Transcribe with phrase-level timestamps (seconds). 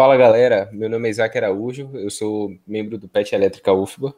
[0.00, 4.14] Fala galera, meu nome é Isaac Araújo, eu sou membro do PET Elétrica UFBA.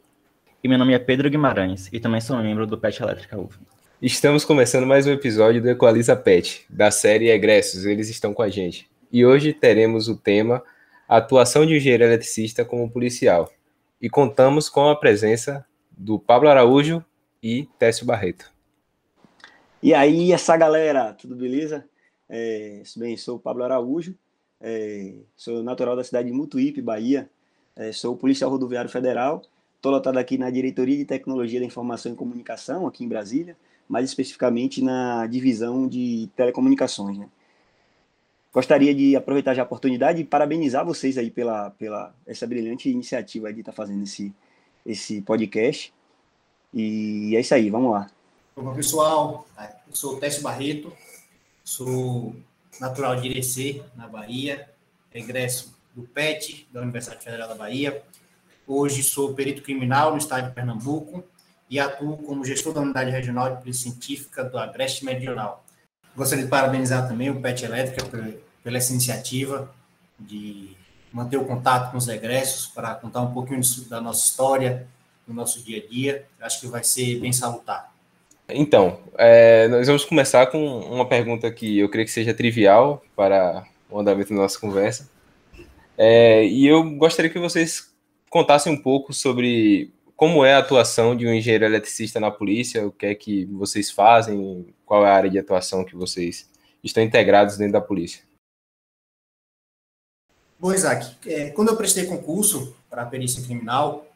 [0.63, 3.65] E meu nome é Pedro Guimarães e também sou membro do PET Elétrica UFBA.
[4.01, 8.47] Estamos começando mais um episódio do Equaliza PET, da série Egressos, eles estão com a
[8.47, 8.89] gente.
[9.11, 10.63] E hoje teremos o tema
[11.05, 13.51] Atuação de engenheiro eletricista como policial.
[14.01, 17.03] E contamos com a presença do Pablo Araújo
[17.43, 18.49] e Técio Barreto.
[19.81, 21.83] E aí, essa galera, tudo beleza?
[22.29, 24.15] É, bem, sou o Pablo Araújo,
[24.63, 27.29] é, sou natural da cidade de Mutuípe, Bahia.
[27.75, 29.41] É, sou policial rodoviário federal.
[29.75, 33.57] Estou lotado aqui na Diretoria de Tecnologia da Informação e Comunicação, aqui em Brasília,
[33.89, 37.17] mais especificamente na divisão de telecomunicações.
[37.17, 37.27] Né?
[38.53, 43.51] Gostaria de aproveitar já a oportunidade e parabenizar vocês aí pela, pela essa brilhante iniciativa
[43.51, 44.33] de estar tá fazendo esse,
[44.85, 45.93] esse podcast.
[46.73, 48.09] E é isso aí, vamos lá.
[48.55, 49.45] Olá, pessoal.
[49.89, 50.93] Eu sou o Barreto,
[51.65, 52.33] sou
[52.79, 54.69] natural de Irecê, na Bahia,
[55.11, 58.03] regresso do PET, da Universidade Federal da Bahia.
[58.65, 61.23] Hoje sou perito criminal no estado de Pernambuco
[61.69, 65.63] e atuo como gestor da Unidade Regional de Polícia Científica do Agreste Meridional.
[66.15, 68.05] Gostaria de parabenizar também o PET Elétrica
[68.63, 69.73] pela essa iniciativa
[70.19, 70.75] de
[71.11, 74.87] manter o contato com os egressos para contar um pouquinho da nossa história,
[75.27, 76.25] do nosso dia a dia.
[76.41, 77.92] Acho que vai ser bem salutar.
[78.53, 83.65] Então, é, nós vamos começar com uma pergunta que eu creio que seja trivial para
[83.89, 85.09] o andamento da nossa conversa.
[85.97, 87.93] É, e eu gostaria que vocês
[88.29, 92.91] contassem um pouco sobre como é a atuação de um engenheiro eletricista na polícia, o
[92.91, 96.49] que é que vocês fazem, qual é a área de atuação que vocês
[96.83, 98.23] estão integrados dentro da polícia.
[100.59, 104.07] Bom, Isaac, é, quando eu prestei concurso para perícia criminal,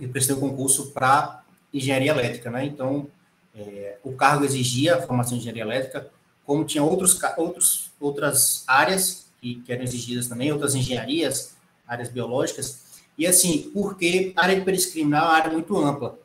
[0.00, 2.64] eu prestei o concurso para engenharia elétrica, né?
[2.64, 3.08] Então,
[3.56, 6.10] é, o cargo exigia a formação de engenharia elétrica,
[6.44, 12.84] como tinha outros, outros, outras áreas que, que eram exigidas também, outras engenharias, áreas biológicas,
[13.18, 16.18] e assim, porque a área de perícia criminal é uma área muito ampla,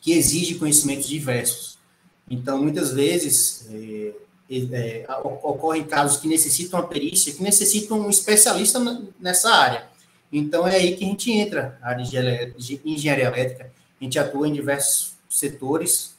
[0.00, 1.78] que exige conhecimentos diversos.
[2.28, 4.12] Então, muitas vezes, é,
[4.72, 8.80] é, ocorrem casos que necessitam uma perícia, que necessitam um especialista
[9.20, 9.86] nessa área.
[10.32, 13.70] Então, é aí que a gente entra, a área de engenharia elétrica.
[14.00, 16.15] A gente atua em diversos setores,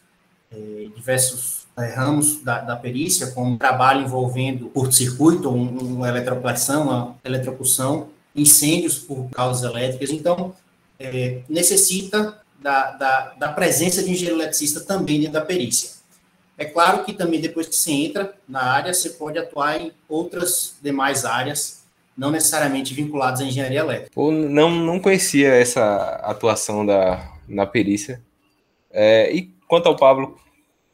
[0.51, 7.15] é, diversos é, ramos da, da, perícia, como trabalho envolvendo curto-circuito, um, uma eletroplação, uma
[7.23, 10.09] eletrocução, incêndios por causas elétricas.
[10.09, 10.53] Então,
[10.99, 15.97] é, necessita da, da, da, presença de engenheiro eletricista também dentro da perícia.
[16.57, 20.75] É claro que também depois que você entra na área, você pode atuar em outras
[20.81, 21.83] demais áreas,
[22.17, 24.11] não necessariamente vinculadas à engenharia elétrica.
[24.19, 28.19] Eu não, não conhecia essa atuação da, na perícia.
[28.89, 30.39] É, e Quanto ao Pablo,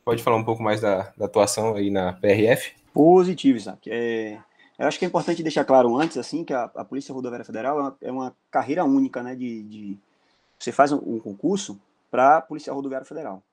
[0.04, 2.74] pode falar um pouco mais da, da atuação aí na PRF?
[2.92, 3.88] Positivo, Isaac.
[3.90, 4.40] É,
[4.80, 7.78] eu acho que é importante deixar claro antes, assim, que a, a Polícia Rodoviária Federal
[7.78, 9.98] é uma, é uma, carreira única, né, de, de
[10.58, 11.80] você faz um, um concurso
[12.10, 13.44] para a Polícia Rodoviária Federal.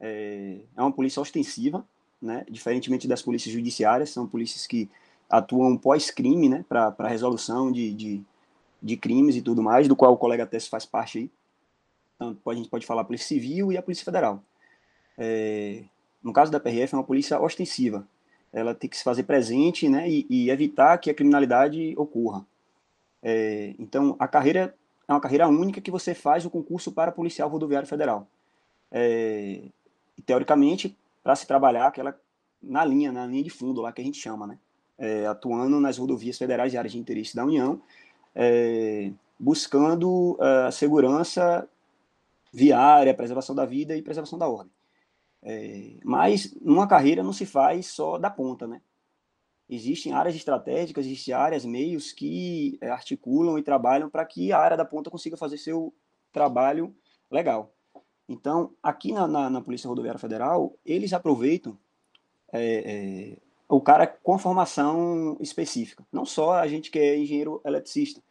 [0.00, 1.86] É, é uma polícia ostensiva,
[2.20, 4.90] né, diferentemente das polícias judiciárias, são polícias que
[5.30, 8.22] atuam pós-crime, né, para resolução de, de,
[8.82, 11.30] de crimes e tudo mais, do qual o colega Tess faz parte aí.
[12.16, 14.42] Então, a gente pode falar a Polícia Civil e a Polícia Federal.
[15.18, 15.82] É,
[16.22, 18.06] no caso da PRF, é uma polícia ostensiva.
[18.52, 22.46] Ela tem que se fazer presente né, e, e evitar que a criminalidade ocorra.
[23.22, 24.74] É, então, a carreira
[25.08, 28.28] é uma carreira única que você faz o concurso para policial rodoviário federal.
[28.92, 29.62] É,
[30.24, 32.18] teoricamente, para se trabalhar aquela
[32.62, 34.58] na linha, na linha de fundo lá que a gente chama, né?
[34.98, 37.80] É, atuando nas rodovias federais e áreas de interesse da União,
[38.34, 41.68] é, buscando é, a segurança
[42.52, 44.72] viária, preservação da vida e preservação da ordem.
[45.42, 48.80] É, mas numa carreira não se faz só da ponta, né?
[49.68, 54.76] Existem áreas estratégicas, existem áreas, meios que é, articulam e trabalham para que a área
[54.76, 55.92] da ponta consiga fazer seu
[56.32, 56.94] trabalho
[57.30, 57.72] legal.
[58.28, 61.78] Então, aqui na, na, na Polícia Rodoviária Federal, eles aproveitam
[62.52, 63.36] é, é,
[63.68, 66.04] o cara com a formação específica.
[66.10, 68.22] Não só a gente que é engenheiro eletricista,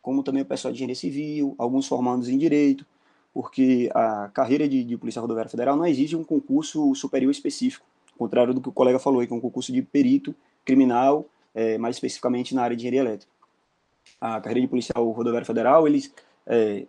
[0.00, 2.86] como também o pessoal de engenharia civil, alguns formandos em direito,
[3.32, 7.86] porque a carreira de, de Polícia Rodoviária Federal não exige um concurso superior específico,
[8.18, 10.34] contrário do que o colega falou que é um concurso de perito
[10.64, 13.32] criminal, é, mais especificamente na área de engenharia elétrica.
[14.20, 16.12] A carreira de policial rodoviário federal, eles,
[16.46, 16.84] é,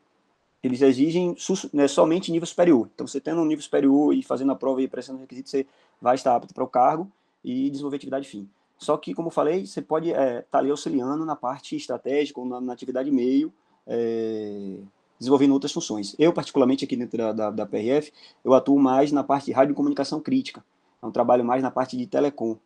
[0.64, 1.36] eles exigem
[1.72, 2.90] né, somente nível superior.
[2.94, 5.66] Então, você tendo um nível superior e fazendo a prova e prestando requisitos, você
[6.02, 7.10] vai estar apto para o cargo
[7.44, 8.50] e desenvolver atividade fim.
[8.78, 12.40] Só que, como eu falei, você pode estar é, tá ali auxiliando na parte estratégica
[12.40, 13.54] ou na, na atividade meio,
[13.86, 14.78] é,
[15.20, 16.16] desenvolvendo outras funções.
[16.18, 18.12] Eu, particularmente, aqui dentro da, da, da PRF,
[18.44, 20.64] eu atuo mais na parte de rádio comunicação crítica.
[21.02, 22.58] É um trabalho mais na parte de telecom.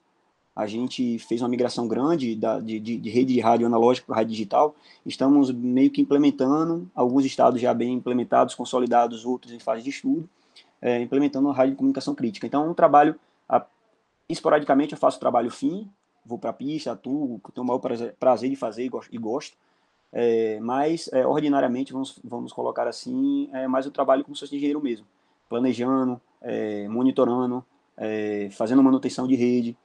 [0.55, 4.17] a gente fez uma migração grande da, de, de, de rede de rádio analógica para
[4.17, 4.75] rádio digital.
[5.03, 10.29] Estamos meio que implementando, alguns estados já bem implementados, consolidados, outros em fase de estudo,
[10.79, 12.45] é, implementando a rádio comunicação crítica.
[12.45, 13.15] Então, é um trabalho,
[13.49, 13.65] a,
[14.29, 15.89] esporadicamente eu faço trabalho fim,
[16.23, 19.13] vou para a pista, atuo, tenho o maior prazer, prazer de fazer e gosto.
[19.13, 19.57] E gosto
[20.13, 24.55] é, mas, é, ordinariamente, vamos, vamos colocar assim, é mais o trabalho como se fosse
[24.55, 25.05] engenheiro mesmo,
[25.49, 27.65] planejando, é, monitorando,
[27.97, 29.75] é, fazendo manutenção de rede,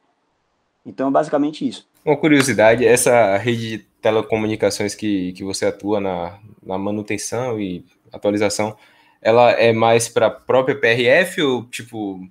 [0.89, 1.87] então, basicamente isso.
[2.03, 8.75] Uma curiosidade, essa rede de telecomunicações que, que você atua na, na manutenção e atualização,
[9.21, 12.27] ela é mais para a própria PRF ou, tipo,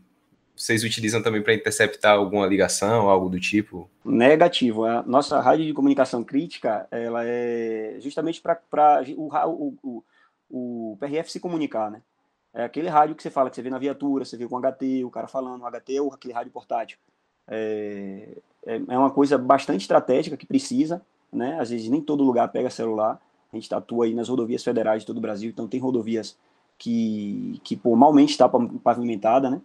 [0.57, 3.89] vocês utilizam também para interceptar alguma ligação, algo do tipo?
[4.04, 4.86] Negativo.
[4.86, 8.59] A nossa rádio de comunicação crítica, ela é justamente para
[9.15, 10.04] o, o, o,
[10.50, 12.01] o PRF se comunicar, né?
[12.54, 15.04] É aquele rádio que você fala, que você vê na viatura, você vê com HT,
[15.06, 16.98] o cara falando, o HT ou aquele rádio portátil.
[17.48, 18.30] É,
[18.65, 21.01] é, é uma coisa bastante estratégica que precisa,
[21.31, 21.59] né?
[21.59, 23.21] Às vezes nem todo lugar pega celular.
[23.54, 26.36] A gente atua aí nas rodovias federais de todo o Brasil, então tem rodovias
[26.77, 28.50] que, que pô, malmente está
[28.83, 29.62] pavimentada, né?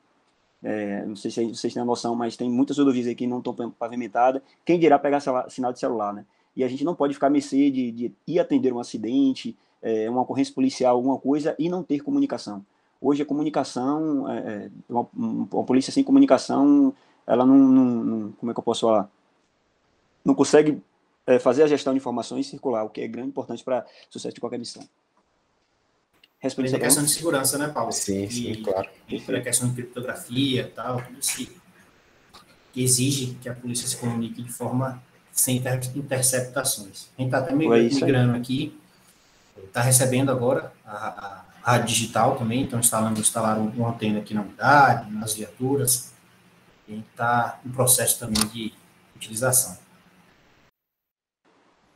[0.63, 3.71] É, não sei se vocês têm noção, mas tem muitas rodovias aí que não estão
[3.71, 4.43] pavimentadas.
[4.65, 6.25] Quem dirá pegar sinal de celular, né?
[6.55, 10.09] E a gente não pode ficar a mercê de, de ir atender um acidente, é,
[10.09, 12.65] uma ocorrência policial, alguma coisa, e não ter comunicação.
[13.01, 16.95] Hoje a comunicação, é, é uma, uma polícia sem comunicação
[17.27, 19.11] ela não, não, não, como é que eu posso falar?
[20.25, 20.83] Não consegue
[21.27, 24.35] é, fazer a gestão de informações circular, o que é grande importante para o sucesso
[24.35, 24.83] de qualquer missão.
[26.43, 27.93] Responde a questão de segurança, né, Paulo?
[27.93, 28.89] Sim, sim, e, claro.
[29.09, 31.37] E a questão de criptografia e tal, tudo isso
[32.73, 35.01] que, exige que a polícia se comunique de forma
[35.31, 37.11] sem inter interceptações.
[37.17, 38.77] A gente está até migrando aqui,
[39.57, 44.43] está recebendo agora a, a, a, digital também, então instalando, instalaram uma antena aqui na
[44.43, 46.13] unidade, nas viaturas,
[46.89, 48.75] a gente está em processo também de
[49.15, 49.79] utilização.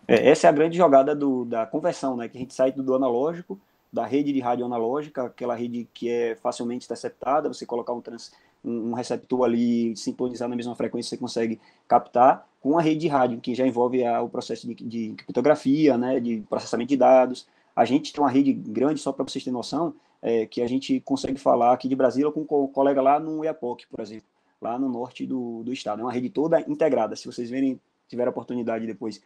[0.06, 2.28] É, essa é a grande jogada do, da conversão, né?
[2.28, 3.60] Que a gente sai do analógico,
[3.92, 8.32] da rede de rádio analógica, aquela rede que é facilmente interceptada, você colocar um, trans,
[8.64, 13.40] um, receptor ali, sintonizar na mesma frequência, você consegue captar, com a rede de rádio,
[13.40, 16.18] que já envolve a, o processo de, de criptografia, né?
[16.18, 17.46] De processamento de dados.
[17.74, 21.00] A gente tem uma rede grande, só para vocês terem noção, é, que a gente
[21.00, 24.26] consegue falar aqui de Brasília com um colega lá no IAPOC, por exemplo
[24.60, 26.00] lá no norte do, do estado.
[26.00, 27.16] É uma rede toda integrada.
[27.16, 29.20] Se vocês verem, tiver a oportunidade depois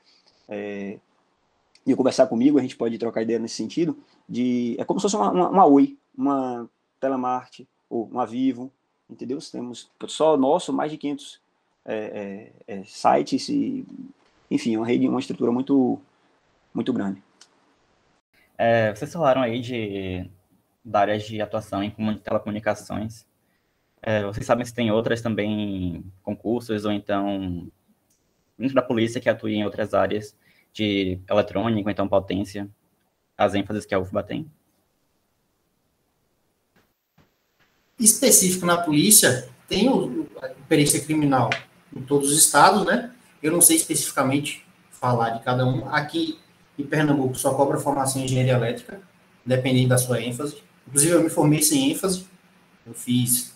[0.49, 0.99] é,
[1.87, 3.97] de conversar comigo, a gente pode trocar ideia nesse sentido,
[4.29, 6.69] de é como se fosse uma, uma, uma Oi, uma
[7.01, 8.71] Telemart, ou uma Vivo,
[9.09, 9.39] entendeu?
[9.51, 11.41] Temos só nosso, mais de 500
[11.85, 13.87] é, é, é, sites, e,
[14.51, 16.01] enfim, uma rede, uma estrutura muito,
[16.73, 17.23] muito grande.
[18.57, 20.31] É, vocês falaram aí de,
[20.85, 23.27] de áreas de atuação em telecomunicações.
[24.03, 27.71] É, vocês sabem se tem outras também concursos ou então
[28.59, 30.37] dentro da polícia que atuem em outras áreas
[30.73, 32.69] de eletrônico, então potência,
[33.37, 34.51] as ênfases que a UFBA tem?
[37.99, 41.51] Específico na polícia, tem o, a perícia criminal
[41.95, 43.13] em todos os estados, né?
[43.43, 45.89] Eu não sei especificamente falar de cada um.
[45.89, 46.39] Aqui
[46.79, 49.01] em Pernambuco só cobra formação em engenharia elétrica,
[49.45, 50.63] dependendo da sua ênfase.
[50.87, 52.27] Inclusive, eu me formei sem ênfase.
[52.87, 53.55] Eu fiz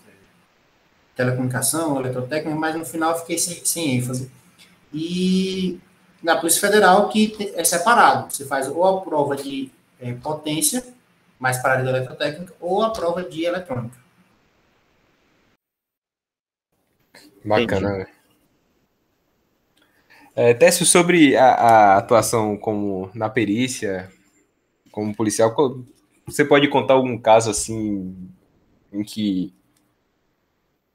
[1.15, 4.31] telecomunicação, eletrotécnica, mas no final fiquei sem, sem ênfase.
[4.93, 5.79] E
[6.25, 8.33] na Polícia Federal, que é separado.
[8.33, 10.83] Você faz ou a prova de é, potência,
[11.39, 13.97] mais para a área da eletrotécnica, ou a prova de eletrônica.
[17.45, 18.07] Bacana, né?
[20.35, 24.11] É, Técio, sobre a, a, atuação como na perícia,
[24.91, 25.55] como policial,
[26.27, 28.17] você pode contar algum caso assim
[28.93, 29.55] em que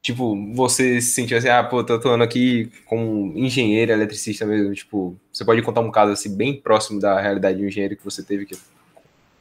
[0.02, 5.16] tipo, você se sentiu assim, ah, pô, tô atuando aqui como engenheiro, eletricista mesmo, tipo,
[5.32, 8.22] você pode contar um caso assim bem próximo da realidade de um engenheiro que você
[8.22, 8.48] teve?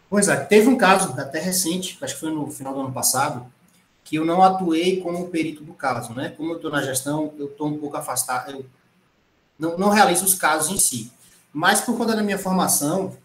[0.09, 3.45] Pois é, teve um caso até recente, acho que foi no final do ano passado,
[4.03, 6.33] que eu não atuei como perito do caso, né?
[6.35, 8.65] Como eu estou na gestão, eu estou um pouco afastado, eu
[9.57, 11.11] não, não realizo os casos em si.
[11.53, 13.15] Mas por conta da minha formação,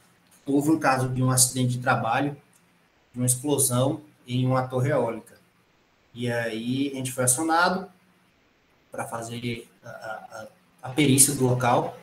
[0.46, 2.36] houve um caso de um acidente de trabalho,
[3.12, 5.33] de uma explosão em uma torre eólica.
[6.14, 7.88] E aí a gente foi acionado
[8.90, 10.46] para fazer a, a,
[10.84, 11.98] a, perícia do local.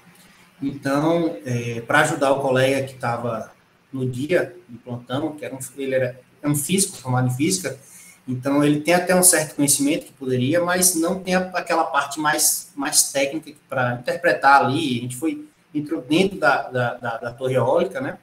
[0.62, 3.52] Então, é, para ajudar o colega que estava
[3.92, 7.80] no dia de plantão, que era um, ele era é um físico, formado em física,
[8.28, 12.72] então ele tem até um certo conhecimento que poderia, mas não tem aquela parte mais,
[12.76, 15.00] mais técnica para interpretar ali.
[15.00, 18.18] A gente foi entrou dentro da, da, da, da torre eólica, né?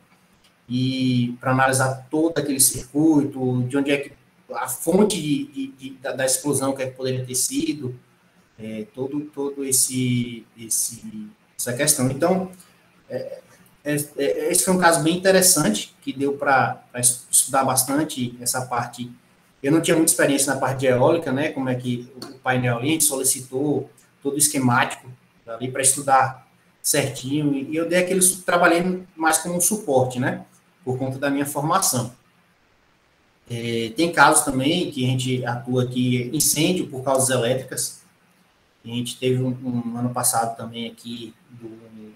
[0.68, 4.12] E para analisar todo aquele circuito, de onde é que
[4.54, 7.98] a fonte de, de, de, da, da, explosão que, poderia ter sido,
[8.58, 11.28] é, todo, todo esse, esse,
[11.58, 12.10] essa questão.
[12.10, 12.50] Então,
[13.08, 13.40] é,
[13.84, 16.82] é, é esse foi um caso bem interessante, que deu para
[17.30, 19.10] estudar bastante essa parte.
[19.62, 22.78] Eu não tinha muita experiência na parte de eólica, né, como é que o painel
[22.78, 23.90] ali solicitou
[24.22, 25.08] todo o esquemático
[25.46, 26.46] ali para estudar
[26.82, 30.44] certinho, e eu dei aquele, trabalhei mais como um suporte, né,
[30.84, 32.12] por conta da minha formação.
[33.50, 38.02] É, tem casos também que a gente atua aqui, incêndio por causas elétricas.
[38.84, 41.70] A gente teve um, um ano passado também aqui do,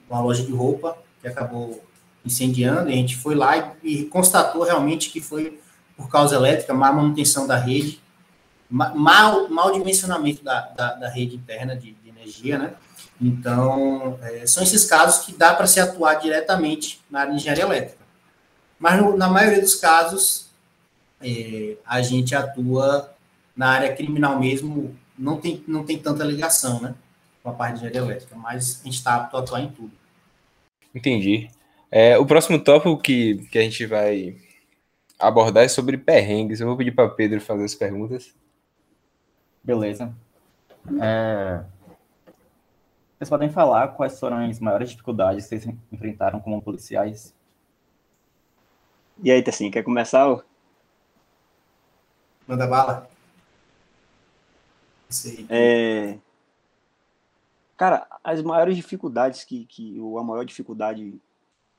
[0.09, 1.83] uma loja de roupa que acabou
[2.25, 5.59] incendiando, e a gente foi lá e, e constatou realmente que foi
[5.97, 8.01] por causa elétrica, má manutenção da rede,
[8.71, 12.75] mal, mal dimensionamento da, da, da rede interna de, de, energia, né?
[13.21, 17.65] Então, é, são esses casos que dá para se atuar diretamente na área de engenharia
[17.65, 18.03] elétrica.
[18.79, 20.51] Mas, no, na maioria dos casos,
[21.23, 23.12] é, a gente atua
[23.57, 26.95] na área criminal mesmo, não tem, não tem tanta ligação, né?
[27.43, 29.93] Com a parte de engenharia elétrica, mas a gente está apto a atuar em tudo.
[30.95, 31.50] Entendi.
[31.91, 34.37] É, o próximo tópico que, que a gente vai
[35.19, 36.61] abordar é sobre perrengues.
[36.61, 38.35] Eu vou pedir para Pedro fazer as perguntas.
[39.62, 40.12] Beleza.
[41.00, 41.62] É...
[43.17, 47.33] Vocês podem falar quais foram as maiores dificuldades que vocês enfrentaram como policiais?
[49.23, 50.43] E aí, Tessinho, quer começar?
[52.52, 53.09] Manda bala.
[55.49, 56.18] É...
[57.78, 61.18] Cara, as maiores dificuldades que, que, ou a maior dificuldade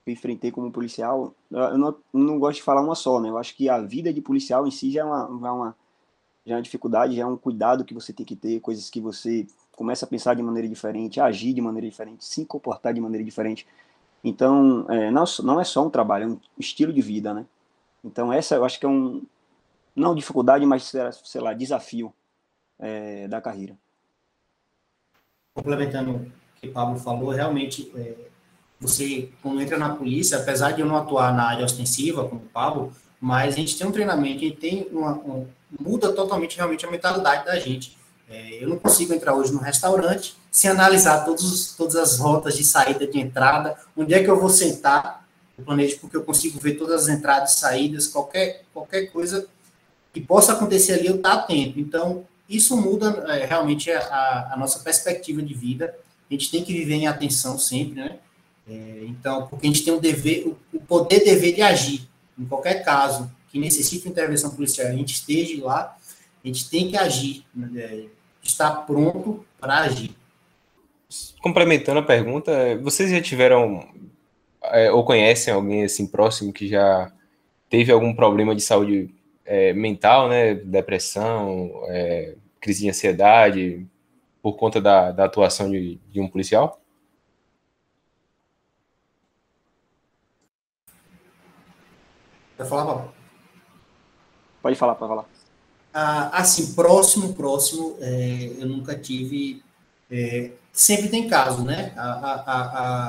[0.04, 3.30] que eu enfrentei como policial, eu não, eu não gosto de falar uma só, né?
[3.30, 5.76] Eu acho que a vida de policial em si já é uma, já é uma,
[6.44, 9.00] já é uma dificuldade, já é um cuidado que você tem que ter, coisas que
[9.00, 13.24] você começa a pensar de maneira diferente, agir de maneira diferente, se comportar de maneira
[13.24, 13.68] diferente.
[14.24, 17.46] Então, é, não, não é só um trabalho, é um estilo de vida, né?
[18.04, 19.22] Então, essa eu acho que é um,
[19.96, 20.92] não dificuldade, mas,
[21.24, 22.14] sei lá, desafio
[22.80, 23.78] é, da carreira.
[25.54, 28.16] Complementando o que o Pablo falou, realmente, é,
[28.80, 32.50] você, quando entra na polícia, apesar de eu não atuar na área ostensiva, como o
[32.50, 35.48] Pablo, mas a gente tem um treinamento, a gente tem uma, um,
[35.80, 37.98] muda totalmente realmente a mentalidade da gente.
[38.30, 42.64] É, eu não consigo entrar hoje no restaurante sem analisar todos, todas as rotas de
[42.64, 45.26] saída, de entrada, onde é que eu vou sentar,
[45.58, 49.48] eu planejo porque eu consigo ver todas as entradas e saídas, qualquer, qualquer coisa
[50.14, 51.80] que possa acontecer ali, eu estar atento.
[51.80, 55.96] Então, isso muda é, realmente a, a, nossa perspectiva de vida.
[56.30, 58.20] A gente tem que viver em atenção sempre, né?
[58.70, 62.08] É, então, porque a gente tem o dever, o, o poder dever de agir.
[62.38, 65.98] Em qualquer caso que necessite intervenção policial, a gente esteja lá,
[66.44, 67.70] a gente tem que agir, né?
[67.82, 68.06] É,
[68.44, 70.12] estar pronto para agir.
[71.42, 73.88] Complementando a pergunta, vocês já tiveram
[74.64, 77.12] é, ou conhecem alguém assim próximo que já
[77.70, 79.14] teve algum problema de saúde
[79.46, 80.56] é, mental, né?
[80.56, 83.86] Depressão, é, crise de ansiedade,
[84.42, 86.82] por conta da, da atuação de, de um policial?
[92.58, 93.14] Quer falar, Paulo?
[94.62, 95.26] Pode falar, pode falar.
[95.94, 99.62] Ah, assim, próximo, próximo, é, eu nunca tive.
[100.10, 101.94] É, sempre tem caso, né?
[101.96, 102.44] A, a,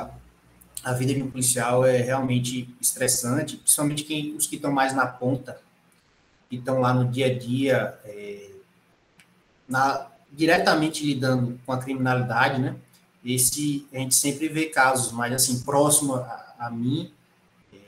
[0.02, 0.10] a,
[0.84, 5.06] a vida de um policial é realmente estressante, principalmente quem, os que estão mais na
[5.06, 5.63] ponta
[6.54, 8.50] que estão lá no dia a dia, é,
[9.68, 12.76] na, diretamente lidando com a criminalidade, né?
[13.24, 17.10] Esse, a gente sempre vê casos, mas assim, próximo a, a mim,
[17.72, 17.78] é,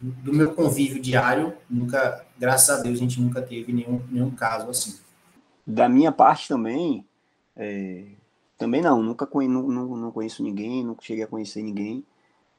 [0.00, 4.68] do meu convívio diário, nunca, graças a Deus, a gente nunca teve nenhum, nenhum caso
[4.68, 4.98] assim.
[5.66, 7.06] Da minha parte também,
[7.56, 8.06] é,
[8.56, 12.04] também não, nunca não, não conheço ninguém, nunca cheguei a conhecer ninguém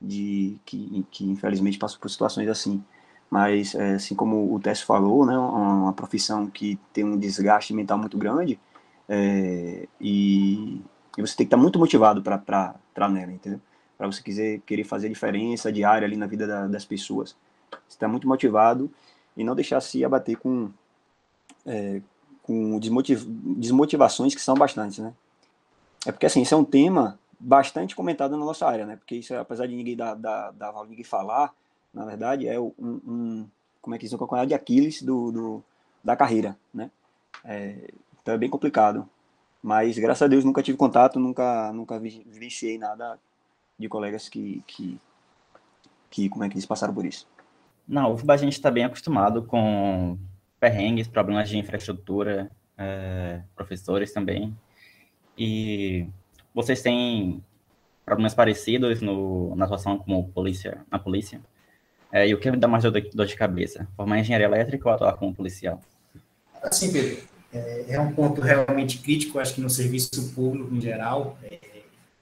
[0.01, 2.81] de que, que infelizmente passou por situações assim
[3.29, 7.73] mas é, assim como o Tess falou, né, uma, uma, profissão que tem um desgaste
[7.73, 8.59] mental muito grande
[9.07, 10.81] é, e,
[11.17, 13.61] e, você tem que estar muito motivado para entrar nela, entendeu?
[13.97, 17.35] Para você quiser querer fazer diferença diária ali na vida da, das pessoas.
[17.87, 18.89] Você está muito motivado
[19.35, 20.71] e não deixar se abater com,
[21.65, 22.01] é,
[22.41, 25.13] com desmotiv desmotivações que são bastantes, né?
[26.05, 28.95] É porque assim, isso é um tema bastante comentado na nossa área, né?
[28.95, 31.53] Porque isso, apesar de ninguém dar, dar, dar ninguém falar,
[31.93, 33.49] na verdade, é um, um
[33.81, 35.63] como é que diz, um calcanhar de Aquiles do, do
[36.03, 36.91] da carreira, né?
[37.43, 37.91] É,
[38.21, 39.07] então é bem complicado.
[39.61, 43.19] Mas, graças a Deus, nunca tive contato, nunca, nunca vivenciei nada
[43.77, 44.99] de colegas que, que,
[46.09, 47.27] que, como é que eles passaram por isso.
[47.87, 50.17] Na UFBA a gente está bem acostumado com
[50.59, 54.55] perrengues, problemas de infraestrutura, é, professores também.
[55.37, 56.07] E
[56.53, 57.43] vocês têm
[58.05, 61.41] problemas parecidos no, na atuação como polícia, na polícia?
[62.11, 63.87] É, e o que me dá mais dor de, cabeça?
[63.95, 65.81] Formar engenharia elétrica ou atuar como policial?
[66.61, 67.21] Assim, Pedro,
[67.53, 71.37] é, é, um ponto realmente crítico, acho que no serviço público em geral.
[71.43, 71.59] É,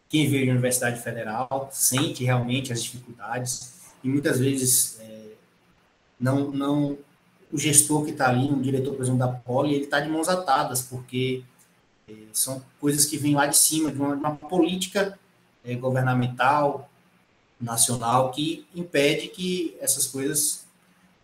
[0.09, 5.31] quem veio de Universidade Federal sente realmente as dificuldades e muitas vezes é,
[6.19, 6.97] não, não
[7.51, 10.27] o gestor que está ali, um diretor, por exemplo, da Poli, ele está de mãos
[10.27, 11.43] atadas, porque
[12.07, 15.17] é, são coisas que vêm lá de cima, de uma, de uma política
[15.63, 16.89] é, governamental,
[17.59, 20.65] nacional, que impede que essas coisas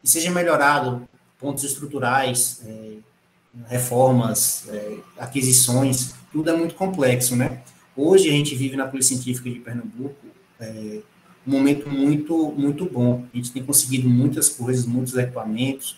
[0.02, 1.08] que seja melhorado,
[1.40, 2.98] pontos estruturais, é,
[3.68, 7.62] reformas, é, aquisições, tudo é muito complexo, né?
[7.96, 10.16] Hoje a gente vive na Polícia Científica de Pernambuco
[10.60, 11.02] é,
[11.46, 13.25] um momento muito, muito bom.
[13.34, 15.98] A gente tem conseguido muitas coisas, muitos equipamentos,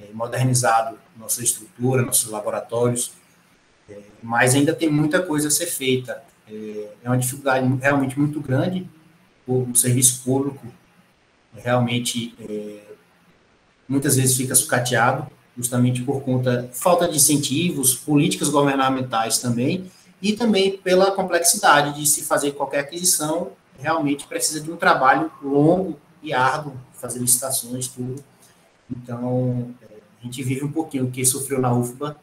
[0.00, 3.12] é, modernizado nossa estrutura, nossos laboratórios,
[3.88, 6.22] é, mas ainda tem muita coisa a ser feita.
[6.48, 8.88] É, é uma dificuldade realmente muito grande.
[9.46, 10.66] O, serviço público
[11.54, 12.82] realmente é,
[13.88, 20.76] muitas vezes fica sucateado, justamente por conta falta de incentivos, políticas governamentais também, e também
[20.76, 26.74] pela complexidade de se fazer qualquer aquisição, realmente precisa de um trabalho longo e árduo,
[26.94, 28.22] fazer licitações, tudo.
[28.90, 32.16] Então, é, a gente vive um pouquinho o que sofreu na UFBA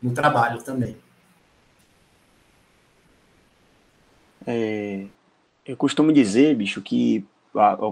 [0.00, 0.96] no trabalho também.
[4.46, 5.06] É,
[5.68, 7.24] eu costumo dizer, bicho, que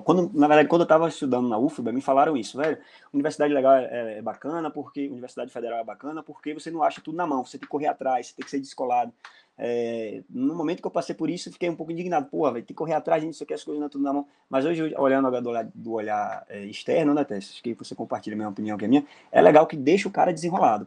[0.04, 2.78] quando, na verdade, quando eu estava estudando na UFBA, me falaram isso, velho.
[3.12, 7.16] Universidade legal é, é, bacana, porque Universidade Federal é bacana, porque você não acha tudo
[7.16, 9.12] na mão, você tem que correr atrás, você tem que ser descolado.
[9.58, 12.26] É, no momento que eu passei por isso, fiquei um pouco indignado.
[12.30, 14.04] Pô, vai ter que correr atrás, a gente só quer as coisas não é tudo
[14.04, 14.26] na mão.
[14.48, 17.50] Mas hoje, olhando do olhar, do olhar é, externo, né, Tess?
[17.50, 19.04] Acho que você compartilha a mesma opinião que a minha.
[19.30, 20.86] É legal que deixa o cara desenrolado.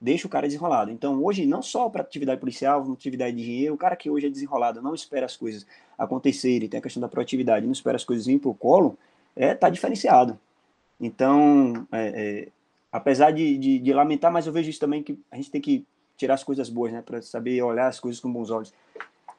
[0.00, 0.92] Deixa o cara desenrolado.
[0.92, 4.30] Então, hoje, não só para atividade policial, atividade de engenheiro, o cara que hoje é
[4.30, 5.66] desenrolado, não espera as coisas
[5.98, 8.96] acontecerem, tem a questão da proatividade, não espera as coisas virem para o colo,
[9.34, 10.38] é, tá diferenciado.
[11.00, 12.48] Então, é, é,
[12.90, 15.84] apesar de, de, de lamentar, mas eu vejo isso também que a gente tem que
[16.16, 17.02] tirar as coisas boas, né?
[17.02, 18.72] Para saber olhar as coisas com bons olhos.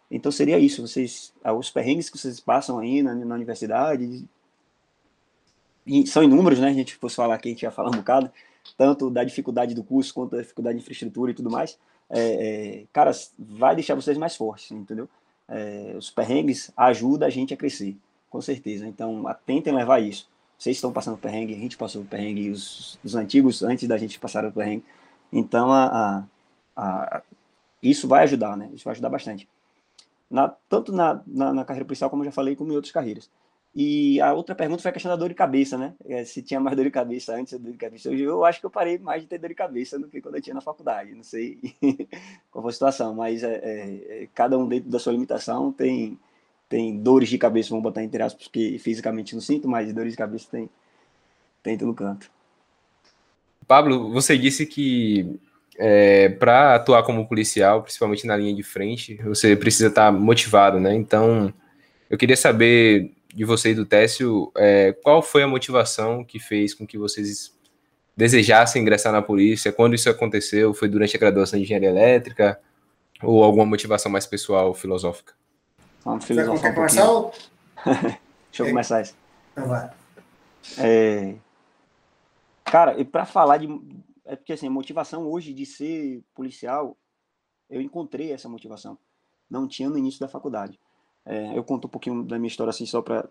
[0.09, 4.25] Então seria isso, vocês, ah, os perrengues que vocês passam aí na, na universidade,
[6.07, 6.69] são inúmeros, né?
[6.69, 8.31] A gente fosse falar aqui, a gente ia falar um bocado,
[8.77, 11.77] tanto da dificuldade do curso quanto da dificuldade de infraestrutura e tudo mais.
[12.09, 15.07] É, é, cara, vai deixar vocês mais fortes, entendeu?
[15.49, 17.97] É, os perrengues ajudam a gente a crescer,
[18.29, 18.87] com certeza.
[18.87, 20.29] Então, tentem levar isso.
[20.57, 24.45] Vocês estão passando perrengue, a gente passou perrengue, os, os antigos, antes da gente passar
[24.45, 24.83] o perrengue.
[25.31, 26.23] Então, a, a
[26.79, 27.21] a,
[27.83, 28.69] isso vai ajudar, né?
[28.73, 29.47] Isso vai ajudar bastante.
[30.29, 33.29] Na, tanto na, na, na, carreira policial, como eu já falei, como em outras carreiras.
[33.75, 35.93] E a outra pergunta foi a questão da dor de cabeça, né?
[36.05, 38.09] É, se tinha mais dor de cabeça antes da dor de cabeça.
[38.09, 40.35] Hoje eu acho que eu parei mais de ter dor de cabeça do que quando
[40.35, 41.13] eu tinha na faculdade.
[41.13, 41.59] Não sei
[42.49, 46.17] qual foi a situação, mas é, é, é, cada um dentro da sua limitação tem,
[46.67, 50.17] tem dores de cabeça, vamos botar entre aspas, porque fisicamente não sinto, mas dores de
[50.17, 50.69] cabeça tem,
[51.61, 52.29] tem todo canto.
[53.67, 55.39] Pablo, você disse que
[55.77, 60.95] é, para atuar como policial, principalmente na linha de frente, você precisa estar motivado, né?
[60.95, 61.53] Então,
[62.09, 66.73] eu queria saber de você e do Técio, é, qual foi a motivação que fez
[66.73, 67.55] com que vocês
[68.15, 69.71] desejassem ingressar na polícia?
[69.71, 70.73] Quando isso aconteceu?
[70.73, 72.59] Foi durante a graduação de engenharia elétrica?
[73.21, 75.33] Ou alguma motivação mais pessoal, filosófica?
[76.03, 77.05] Vamos filosofar um começar?
[78.49, 78.69] Deixa eu é.
[78.69, 79.15] começar isso.
[79.51, 79.91] Então vai.
[80.77, 81.35] É...
[82.65, 83.67] Cara, e para falar de,
[84.25, 86.97] é porque assim, a motivação hoje de ser policial,
[87.69, 88.97] eu encontrei essa motivação.
[89.49, 90.79] Não tinha no início da faculdade.
[91.25, 93.27] É, eu conto um pouquinho da minha história assim, só para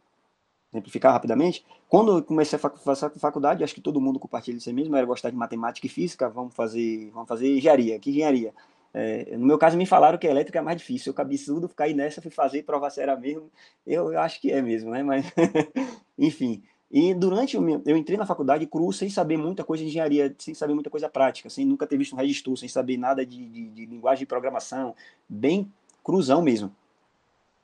[0.73, 1.65] simplificar rapidamente.
[1.89, 5.31] Quando eu comecei a a faculdade, acho que todo mundo compartilha isso mesmo, era gostar
[5.31, 7.99] de matemática e física, vamos fazer, vamos fazer engenharia.
[7.99, 8.53] Que engenharia?
[8.93, 11.11] É, no meu caso, me falaram que elétrica é mais difícil.
[11.11, 13.51] Eu cabeçudo, ficar aí nessa, fui fazer, provar se era mesmo.
[13.87, 15.03] Eu, eu acho que é mesmo, né?
[15.03, 15.27] Mas,
[16.19, 16.63] enfim.
[16.91, 20.35] E durante o meu, eu entrei na faculdade cru sem saber muita coisa de engenharia,
[20.39, 23.47] sem saber muita coisa prática, sem nunca ter visto um registro, sem saber nada de,
[23.47, 24.95] de, de linguagem de programação,
[25.29, 25.71] bem
[26.03, 26.75] cruzão mesmo.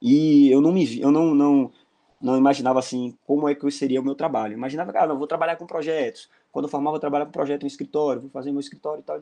[0.07, 1.73] E eu não me eu não, não,
[2.21, 4.53] não imaginava assim como é que seria o meu trabalho.
[4.53, 6.29] Eu imaginava, cara, eu vou trabalhar com projetos.
[6.53, 9.03] Quando eu formava, eu vou trabalhar com projeto no escritório, vou fazer meu escritório e
[9.03, 9.19] tal.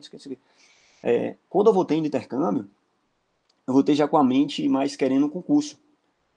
[1.01, 2.69] É, quando eu voltei no intercâmbio,
[3.65, 5.79] eu voltei já com a mente mais querendo um concurso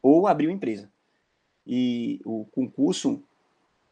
[0.00, 0.88] ou abrir uma empresa.
[1.66, 3.20] E o concurso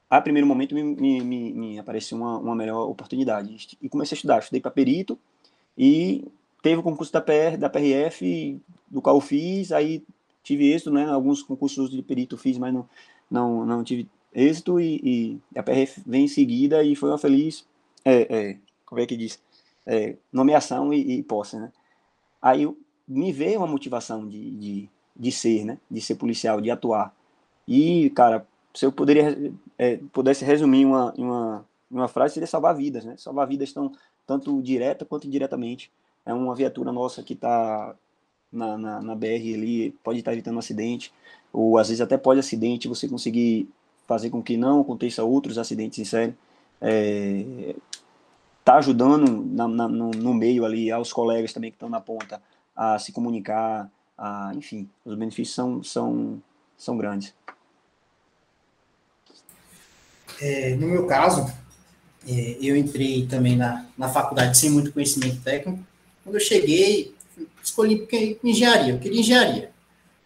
[0.08, 3.76] a primeiro momento me, me, me, me apareceu uma, uma melhor oportunidade.
[3.82, 5.18] E comecei a estudar, estudei para perito
[5.76, 6.24] e
[6.62, 10.04] teve o concurso da, PR, da PRF, do qual eu fiz, aí
[10.44, 11.07] tive êxito, né?
[11.07, 12.88] Alguns concursos de perito fiz, mas não,
[13.28, 17.66] não, não tive êxito e, e a PRF vem em seguida e foi uma feliz,
[18.04, 19.40] é, é, como é que diz,
[19.87, 21.72] é, nomeação e, e posse, né?
[22.40, 22.68] Aí
[23.09, 25.78] me veio uma motivação de, de, de ser, né?
[25.90, 27.14] De ser policial, de atuar.
[27.66, 33.04] E, cara, se eu poderia, é, pudesse resumir uma, uma, uma frase, seria salvar vidas,
[33.04, 33.16] né?
[33.16, 33.92] Salvar vidas tão,
[34.26, 35.90] tanto direta quanto indiretamente.
[36.26, 37.94] É uma viatura nossa que está
[38.54, 41.12] na, na, na, BR ali, pode estar evitando um acidente,
[41.52, 43.68] ou às vezes até pode acidente, você conseguir
[44.06, 46.34] fazer com que não aconteça outros acidentes em série.
[46.80, 47.74] É,
[48.64, 52.40] tá ajudando na, na, no, no, meio ali aos colegas também que estão na ponta
[52.74, 56.42] a se comunicar, a, enfim, os benefícios são, são,
[56.76, 57.34] são grandes.
[60.40, 61.46] É, no meu caso,
[62.26, 65.84] é, eu entrei também na, na faculdade sem muito conhecimento técnico.
[66.22, 67.13] Quando eu cheguei,
[67.74, 69.70] escolhi engenharia, eu queria engenharia.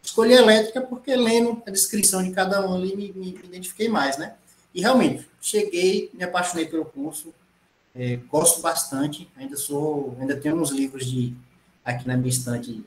[0.03, 4.35] Escolhi elétrica porque lendo a descrição de cada um ali me, me identifiquei mais, né?
[4.75, 7.33] E realmente, cheguei, me apaixonei pelo curso,
[7.95, 11.35] é, gosto bastante, ainda sou, ainda tenho uns livros de
[11.85, 12.85] aqui na minha estante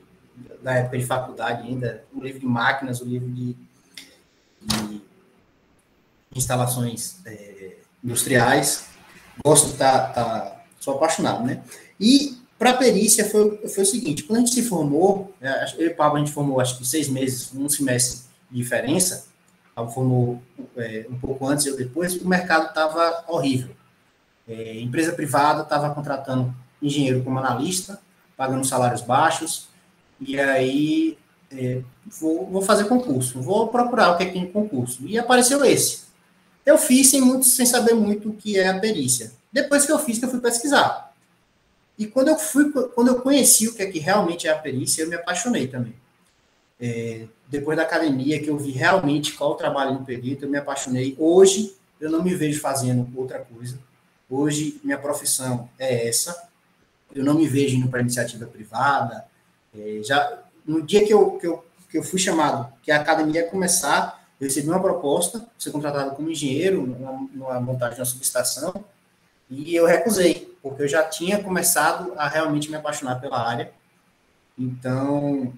[0.62, 3.56] da época de faculdade ainda, o livro de máquinas, o livro de,
[4.60, 5.02] de
[6.34, 8.86] instalações é, industriais,
[9.44, 11.62] gosto, tá, tá, sou apaixonado, né?
[12.00, 15.88] E para a perícia foi, foi o seguinte, quando a gente se formou, é, eu
[15.88, 19.26] e o Pablo, a gente formou acho que seis meses, um semestre de diferença,
[19.74, 20.42] Pablo formou
[20.76, 23.74] é, um pouco antes eu depois, o mercado estava horrível.
[24.46, 27.98] É, empresa privada estava contratando engenheiro como analista,
[28.36, 29.66] pagando salários baixos,
[30.20, 31.18] e aí
[31.50, 31.82] é,
[32.20, 35.04] vou, vou, fazer concurso, vou procurar o que é que tem concurso.
[35.04, 36.02] E apareceu esse.
[36.64, 39.32] Eu fiz sem, muito, sem saber muito o que é a perícia.
[39.52, 41.11] Depois que eu fiz, que eu fui pesquisar.
[41.98, 45.02] E quando eu fui, quando eu conheci o que é que realmente é a perícia,
[45.02, 45.94] eu me apaixonei também.
[46.80, 50.58] É, depois da academia, que eu vi realmente qual o trabalho do perito, eu me
[50.58, 51.14] apaixonei.
[51.18, 53.78] Hoje, eu não me vejo fazendo outra coisa.
[54.28, 56.48] Hoje, minha profissão é essa.
[57.14, 59.26] Eu não me vejo indo para iniciativa privada.
[59.78, 63.42] É, já no dia que eu, que, eu, que eu fui chamado, que a academia
[63.42, 68.06] ia começar, eu recebi uma proposta ser contratado como engenheiro numa, numa montagem de uma
[68.06, 68.84] subestação
[69.48, 73.72] e eu recusei, porque eu já tinha começado a realmente me apaixonar pela área.
[74.56, 75.52] Então.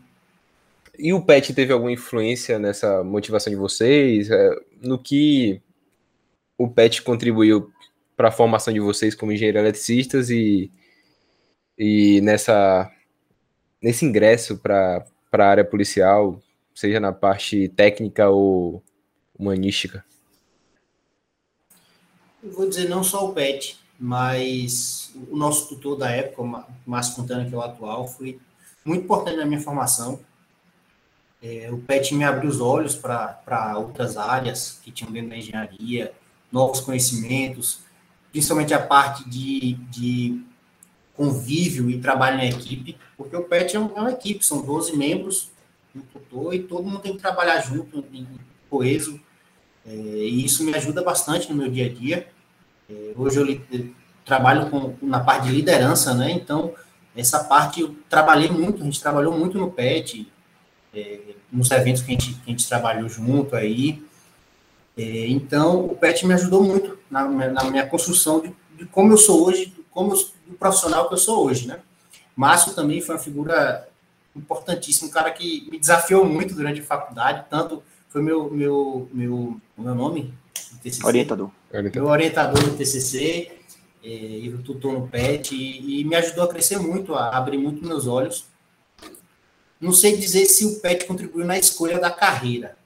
[0.99, 4.31] E o PET teve alguma influência nessa motivação de vocês?
[4.31, 5.61] É, no que
[6.57, 7.71] o PET contribuiu
[8.17, 10.71] para a formação de vocês como engenheiros eletricistas e,
[11.77, 12.91] e nessa
[13.83, 16.41] nesse ingresso para a área policial,
[16.75, 18.83] seja na parte técnica ou
[19.39, 20.03] humanística?
[22.43, 27.17] Eu vou dizer não só o PET, mas o nosso tutor da época, o Márcio
[27.17, 28.41] Fontana, que é o atual, foi
[28.85, 30.21] muito importante na minha formação.
[31.43, 36.13] É, o PET me abriu os olhos para outras áreas que tinham dentro da engenharia,
[36.51, 37.81] novos conhecimentos,
[38.33, 40.43] principalmente a parte de, de
[41.15, 44.97] convívio e trabalho na equipe, porque o PET é, um, é uma equipe, são 12
[44.97, 45.51] membros,
[45.95, 48.05] um tutor, e todo mundo tem que trabalhar junto,
[48.69, 49.21] coeso,
[49.87, 52.27] é, e isso me ajuda bastante no meu dia a dia.
[52.89, 53.91] É, hoje eu, eu
[54.25, 56.31] trabalho com, na parte de liderança, né?
[56.31, 56.73] Então,
[57.17, 60.31] essa parte eu trabalhei muito, a gente trabalhou muito no PET,
[60.95, 61.21] é,
[61.51, 64.03] nos eventos que a, gente, que a gente trabalhou junto aí.
[64.97, 69.19] É, então, o PET me ajudou muito na, na minha construção de, de, como eu
[69.19, 71.81] sou hoje, como eu, do profissional que eu sou hoje, né?
[72.37, 73.89] Márcio também foi uma figura
[74.35, 79.61] importantíssima, um cara que me desafiou muito durante a faculdade, tanto foi meu meu meu
[79.79, 80.35] meu nome
[80.83, 81.51] TCC, orientador,
[81.83, 83.51] meu orientador no TCC
[84.03, 87.59] é, e o tutor no PET e, e, me ajudou a crescer muito, a abrir
[87.59, 88.45] muito meus olhos.
[89.81, 92.77] Não sei dizer se o PET contribuiu na escolha da carreira,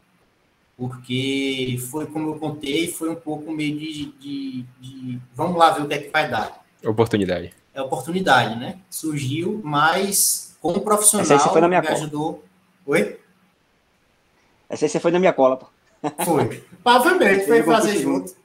[0.76, 5.82] porque foi como eu contei, foi um pouco meio de, de, de vamos lá ver
[5.82, 6.64] o que é que vai dar.
[6.84, 7.52] Oportunidade.
[7.74, 8.78] É oportunidade, né?
[8.88, 11.98] Surgiu, mas como profissional Essa aí você foi na minha me cola.
[11.98, 12.44] ajudou.
[12.86, 13.20] Oi?
[14.68, 15.66] Essa aí você foi na minha cola, pô.
[16.24, 16.64] Foi.
[16.82, 18.37] Provavelmente foi fazer junto.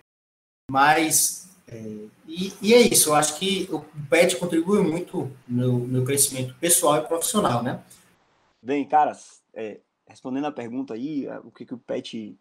[0.70, 6.04] Mas é, e, e, é isso, eu acho que o PET contribui muito no meu
[6.04, 7.84] crescimento pessoal e profissional, né?
[8.62, 12.38] Bem, caras, é, respondendo a pergunta aí, o que, que o PET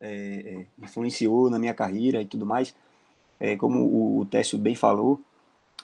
[0.00, 2.74] é, é, influenciou na minha carreira e tudo mais,
[3.40, 5.20] é, como o, o Técio bem falou,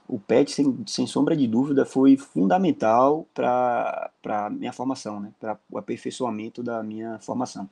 [0.06, 5.58] o PET, sem, sem sombra de dúvida, foi fundamental para a minha formação, né, para
[5.70, 7.68] o aperfeiçoamento da minha formação.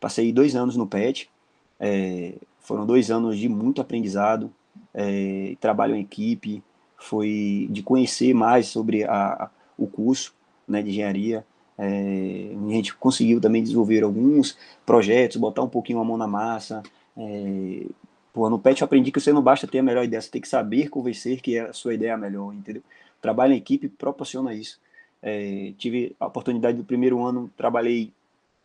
[0.00, 1.30] Passei dois anos no PET,
[1.78, 4.52] é, foram dois anos de muito aprendizado,
[4.94, 6.62] é, trabalho em equipe,
[6.96, 10.34] foi de conhecer mais sobre a, o curso
[10.66, 11.44] né, de engenharia,
[11.78, 16.82] é, a gente conseguiu também desenvolver alguns projetos, botar um pouquinho a mão na massa.
[17.16, 17.86] É,
[18.32, 20.40] pô, no PET eu aprendi que você não basta ter a melhor ideia, você tem
[20.40, 22.82] que saber convencer que a sua ideia é a melhor, entendeu?
[23.20, 24.80] Trabalho em equipe proporciona isso.
[25.22, 28.12] É, tive a oportunidade do primeiro ano, trabalhei,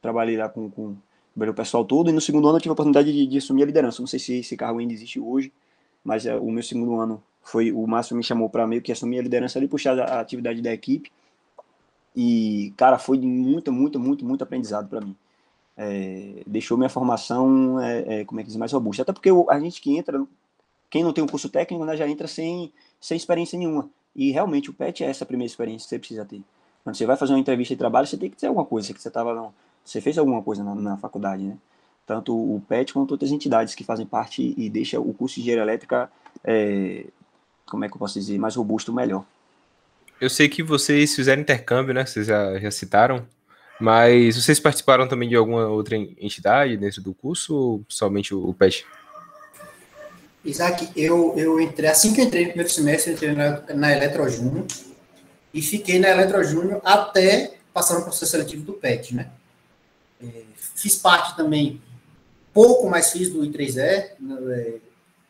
[0.02, 0.96] trabalhei lá com, com
[1.36, 3.66] o pessoal todo, e no segundo ano eu tive a oportunidade de, de assumir a
[3.66, 4.02] liderança.
[4.02, 5.52] Não sei se esse cargo ainda existe hoje,
[6.04, 9.20] mas é, o meu segundo ano foi o Márcio me chamou para meio que assumir
[9.20, 11.12] a liderança ali, puxar a atividade da equipe.
[12.16, 15.16] E, cara, foi de muito, muito, muito, muito aprendizado para mim.
[15.78, 19.04] É, deixou minha formação, é, é, como é que diz, mais robusta.
[19.04, 20.24] Até porque a gente que entra,
[20.90, 23.90] quem não tem um curso técnico, né, já entra sem, sem experiência nenhuma.
[24.16, 26.42] E realmente o PET é essa primeira experiência que você precisa ter.
[26.84, 29.02] Quando você vai fazer uma entrevista de trabalho, você tem que ter alguma coisa, que
[29.02, 31.58] você tava, você fez alguma coisa na, na faculdade, né?
[32.06, 35.64] Tanto o PET quanto outras entidades que fazem parte e deixa o curso de engenharia
[35.64, 36.12] elétrica,
[36.44, 37.06] é,
[37.66, 39.24] como é que eu posso dizer, mais robusto, melhor.
[40.20, 42.06] Eu sei que vocês fizeram intercâmbio, né?
[42.06, 43.26] Vocês já, já citaram.
[43.80, 48.86] Mas vocês participaram também de alguma outra entidade dentro do curso ou somente o PET?
[50.46, 53.92] Isaac, eu, eu entrei, assim que eu entrei no primeiro semestre, eu entrei na, na
[53.92, 54.66] Eletrojúnior
[55.52, 59.30] e fiquei na Eletrojúnior até passar no processo seletivo do PET, né?
[60.24, 60.44] É,
[60.76, 61.82] fiz parte também,
[62.54, 64.80] pouco mais fiz do I3E, é,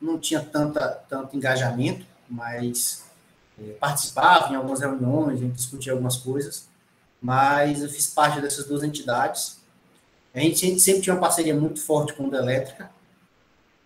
[0.01, 3.05] não tinha tanta, tanto engajamento, mas
[3.59, 6.67] é, participava em algumas reuniões, a gente discutia algumas coisas,
[7.21, 9.61] mas eu fiz parte dessas duas entidades.
[10.33, 12.89] A gente sempre tinha uma parceria muito forte com a Elétrica.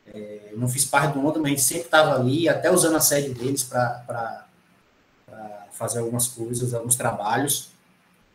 [0.08, 3.02] É, não fiz parte do Onda, mas a gente sempre estava ali, até usando a
[3.02, 4.46] sede deles para
[5.72, 7.72] fazer algumas coisas, alguns trabalhos.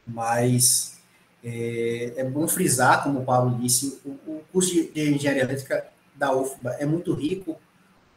[0.06, 0.99] Mas
[1.42, 5.86] é, é, bom frisar, como o Paulo disse, o, o curso de, de engenharia elétrica
[6.14, 7.58] da UFBA é muito rico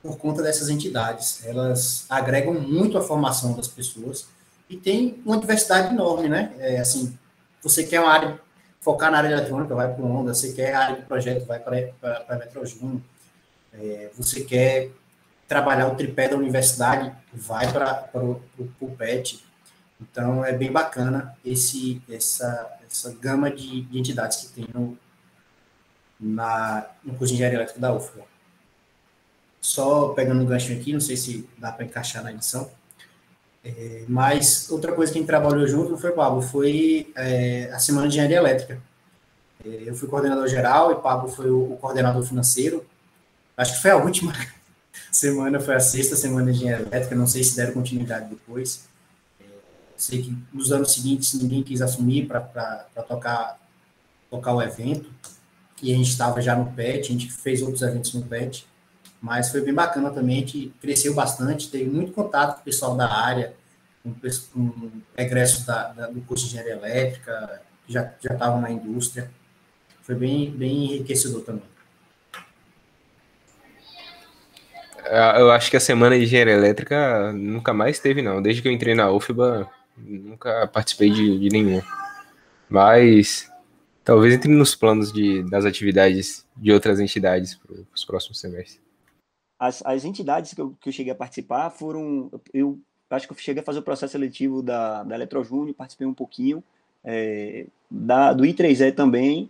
[0.02, 1.46] por conta dessas entidades.
[1.46, 4.28] Elas agregam muito a formação das pessoas
[4.70, 6.54] e tem uma diversidade enorme, né?
[6.60, 7.18] É, assim,
[7.62, 8.40] você quer uma área,
[8.82, 11.60] focar na área eletrônica, vai para o Onda, você quer a área de projeto, vai
[11.60, 13.00] para a Metrojun,
[13.74, 14.92] é, você quer
[15.48, 19.44] trabalhar o tripé da universidade, vai para o PET.
[20.02, 24.96] Então, é bem bacana esse, essa, essa gama de, de entidades que tem no,
[26.20, 28.24] na, no curso de engenharia elétrica da UFRA.
[29.60, 32.70] Só pegando um gancho aqui, não sei se dá para encaixar na edição,
[33.66, 37.80] é, mas outra coisa que a gente trabalhou junto não foi, Pablo, foi é, a
[37.80, 38.82] Semana de Engenharia Elétrica.
[39.66, 42.86] É, eu fui coordenador geral e Pablo foi o, o, coordenador financeiro.
[43.56, 44.34] Acho que foi a última
[45.12, 48.86] semana, foi a sexta semana de Engenharia Elétrica, não sei se deram continuidade depois.
[49.96, 52.42] Sei que nos anos seguintes ninguém quis assumir para
[53.08, 53.60] tocar,
[54.30, 55.10] tocar o evento,
[55.82, 58.68] e a gente estava já no PET, a gente fez outros eventos no PET
[59.24, 62.94] mas foi bem bacana também, a gente cresceu bastante, teve muito contato com o pessoal
[62.94, 63.54] da área,
[64.04, 64.14] com,
[64.52, 69.32] com egressos da, da, do curso de engenharia elétrica, que já já estavam na indústria,
[70.02, 71.64] foi bem, bem enriquecedor também.
[75.06, 78.42] É, eu acho que a semana de engenharia elétrica nunca mais teve, não.
[78.42, 81.82] Desde que eu entrei na UFBA, nunca participei de, de nenhum.
[82.70, 83.50] Mas
[84.04, 88.84] talvez entre nos planos de, das atividades de outras entidades para os próximos semestres
[89.64, 92.30] as, as entidades que eu, que eu cheguei a participar foram.
[92.54, 92.78] Eu
[93.10, 96.62] acho que eu cheguei a fazer o processo seletivo da, da Eletrojúnior, participei um pouquinho,
[97.04, 99.50] é, da, do I3E também,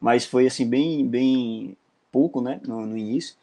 [0.00, 1.76] mas foi assim, bem, bem
[2.10, 3.36] pouco, né, no, no início.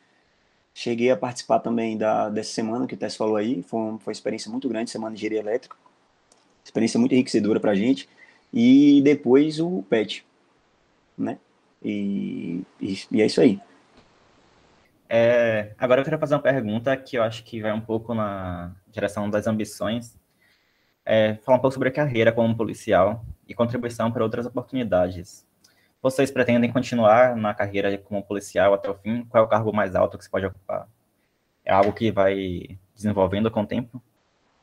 [0.74, 4.12] Cheguei a participar também da, dessa semana que o Tess falou aí, foi, foi uma
[4.12, 5.76] experiência muito grande, semana de engenharia elétrica,
[6.68, 8.08] experiência muito enriquecedora para a gente,
[8.54, 10.26] e depois o PET,
[11.18, 11.38] né,
[11.84, 13.60] e, e, e é isso aí.
[15.10, 18.76] É, agora eu quero fazer uma pergunta que eu acho que vai um pouco na
[18.88, 20.18] direção das ambições.
[21.06, 25.48] É, falar um pouco sobre a carreira como policial e contribuição para outras oportunidades.
[26.02, 29.24] Vocês pretendem continuar na carreira como policial até o fim?
[29.26, 30.88] Qual é o cargo mais alto que você pode ocupar?
[31.64, 34.02] É algo que vai desenvolvendo com o tempo?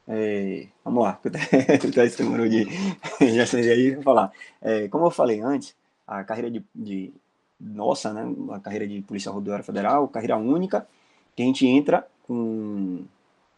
[0.07, 1.19] É, vamos lá,
[2.05, 2.67] esse demorou de
[3.35, 4.33] já sei aí, vou falar.
[4.61, 5.75] É, como eu falei antes,
[6.07, 7.13] a carreira de, de
[7.59, 10.87] nossa, né, a carreira de Polícia Rodoviária Federal, carreira única,
[11.35, 13.05] que a gente entra com,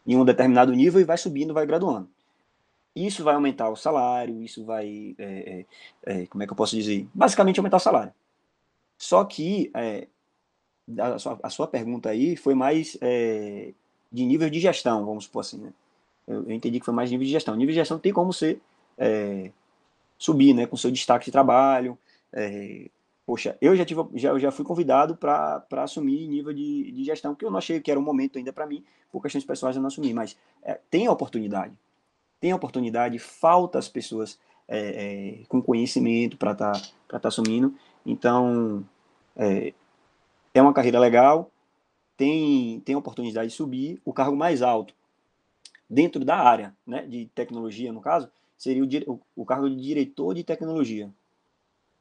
[0.05, 2.09] em um determinado nível e vai subindo, vai graduando.
[2.95, 5.65] Isso vai aumentar o salário, isso vai, é,
[6.05, 7.07] é, é como é que eu posso dizer?
[7.13, 8.13] Basicamente aumentar o salário.
[8.97, 10.07] Só que é,
[10.97, 12.97] a, sua, a, sua, pergunta aí foi mais
[14.11, 15.73] de nível de gestão, vamos supor assim, né?
[16.27, 17.55] Eu, eu, entendi que foi mais nível de gestão.
[17.55, 18.59] Nível de gestão tem como você
[18.97, 19.51] é,
[20.17, 21.97] subir, né, com seu destaque de trabalho,
[22.33, 22.89] é,
[23.25, 27.45] poxa, eu já, tive, já, já fui convidado para assumir nível de, de gestão, que
[27.45, 29.87] eu não achei que era um momento ainda para mim, por questões pessoais eu não
[29.87, 31.73] assumi, mas é, tem a oportunidade,
[32.39, 37.73] tem a oportunidade, falta as pessoas é, é, com conhecimento para estar tá, tá assumindo,
[38.05, 38.83] então
[39.35, 39.73] é,
[40.53, 41.51] é uma carreira legal,
[42.15, 44.96] tem, tem oportunidade de subir, o cargo mais alto
[45.89, 50.43] dentro da área né, de tecnologia, no caso, seria o, o, cargo de diretor de
[50.43, 51.09] tecnologia,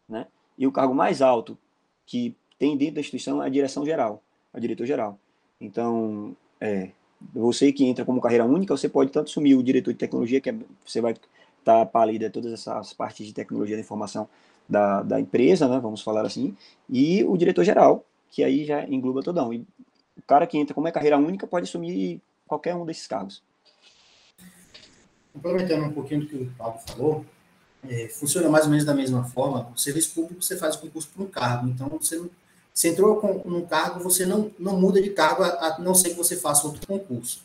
[0.09, 0.27] né?
[0.59, 1.59] E o cargo mais alto
[2.07, 4.23] que tem dentro da instituição é a direção geral,
[4.53, 5.19] a diretor geral.
[5.61, 6.91] Então, é,
[7.35, 10.51] Você que entra como carreira única, você pode tanto assumir o diretor de tecnologia, que
[10.51, 14.29] é, você vai estar tá, líder todas essas partes de tecnologia da informação
[14.69, 16.57] da, da empresa, né, vamos falar assim,
[16.89, 19.53] e o diretor geral, que aí já engloba todão.
[19.53, 19.67] E
[20.17, 23.43] o cara que entra como é carreira única pode assumir qualquer um desses cargos.
[25.37, 27.27] Complementando um pouquinho do que o Paulo falou,
[27.87, 29.71] é, funciona mais ou menos da mesma forma.
[29.75, 32.19] O serviço público você faz concurso por um cargo, então você,
[32.73, 36.11] você entrou com um cargo, você não, não muda de cargo a, a não ser
[36.11, 37.45] que você faça outro concurso.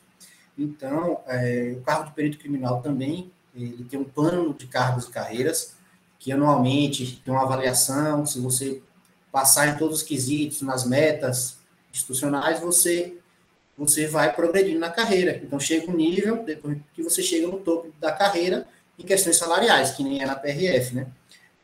[0.57, 5.11] Então, é, o cargo de perito criminal também ele tem um plano de cargos e
[5.11, 5.73] carreiras
[6.17, 8.25] que anualmente tem uma avaliação.
[8.25, 8.81] Se você
[9.31, 11.57] passar em todos os quesitos, nas metas
[11.91, 13.17] institucionais, você
[13.77, 15.41] você vai progredindo na carreira.
[15.43, 19.91] Então, chega um nível, depois que você chega no topo da carreira, em questões salariais,
[19.91, 21.07] que nem é na PRF, né?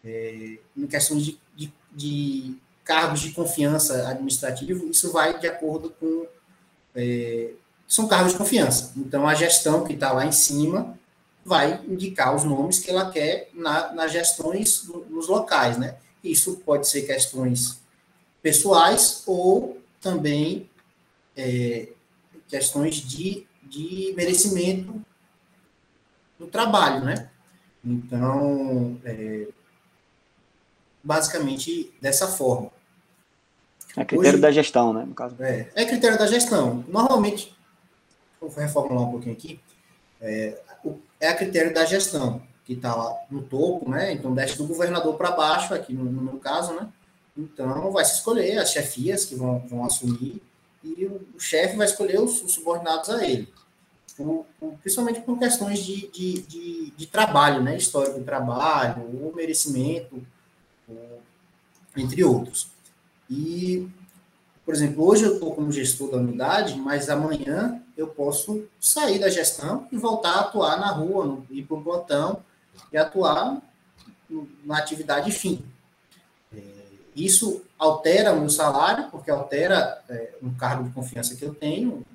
[0.04, 6.26] É, em questões de, de, de, cargos de confiança administrativo, isso vai de acordo com.
[6.96, 7.52] É,
[7.88, 8.94] são cargos de confiança.
[8.98, 10.98] Então, a gestão que está lá em cima
[11.46, 15.96] vai indicar os nomes que ela quer na, nas gestões nos locais, né?
[16.24, 17.80] Isso pode ser questões
[18.42, 20.70] pessoais ou também
[21.36, 21.90] é,
[22.48, 25.02] questões de, de merecimento
[26.40, 27.30] no trabalho, né?
[27.84, 29.48] Então, é,
[31.04, 32.72] basicamente dessa forma.
[33.96, 35.06] É critério Hoje, da gestão, né?
[35.06, 35.36] No caso.
[35.40, 36.84] É, é critério da gestão.
[36.88, 37.56] Normalmente,
[38.40, 39.60] vou reformular um pouquinho aqui,
[40.22, 40.62] é,
[41.20, 44.14] é a critério da gestão, que está lá no topo, né?
[44.14, 46.88] Então, desce do governador para baixo, aqui no, no caso, né?
[47.36, 50.42] Então, vai se escolher as chefias que vão, vão assumir
[50.98, 53.52] e o, o chefe vai escolher os, os, subordinados a ele.
[54.18, 57.78] O, o, principalmente por questões de, de, de, de, trabalho, né?
[57.78, 60.26] Histórico de trabalho, o merecimento,
[61.96, 62.70] entre outros.
[63.30, 63.88] E,
[64.66, 69.30] por exemplo, hoje eu estou como gestor da unidade, mas amanhã eu posso sair da
[69.30, 72.44] gestão e voltar a atuar na rua, no, ir para o plantão
[72.92, 73.62] e atuar
[74.64, 75.64] na atividade fim.
[77.18, 82.06] Isso altera o meu salário, porque altera é, um cargo de confiança que eu tenho,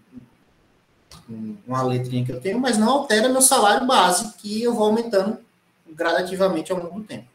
[1.66, 5.38] uma letrinha que eu tenho, mas não altera meu salário base, que eu vou aumentando
[5.90, 7.26] gradativamente ao longo do tempo.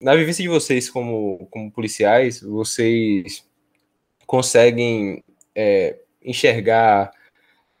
[0.00, 3.44] Na vivência de vocês como, como policiais, vocês
[4.26, 5.22] conseguem
[5.54, 7.12] é, enxergar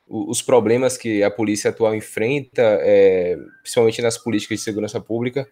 [0.06, 5.48] os problemas que a polícia atual enfrenta, é, principalmente nas políticas de segurança pública,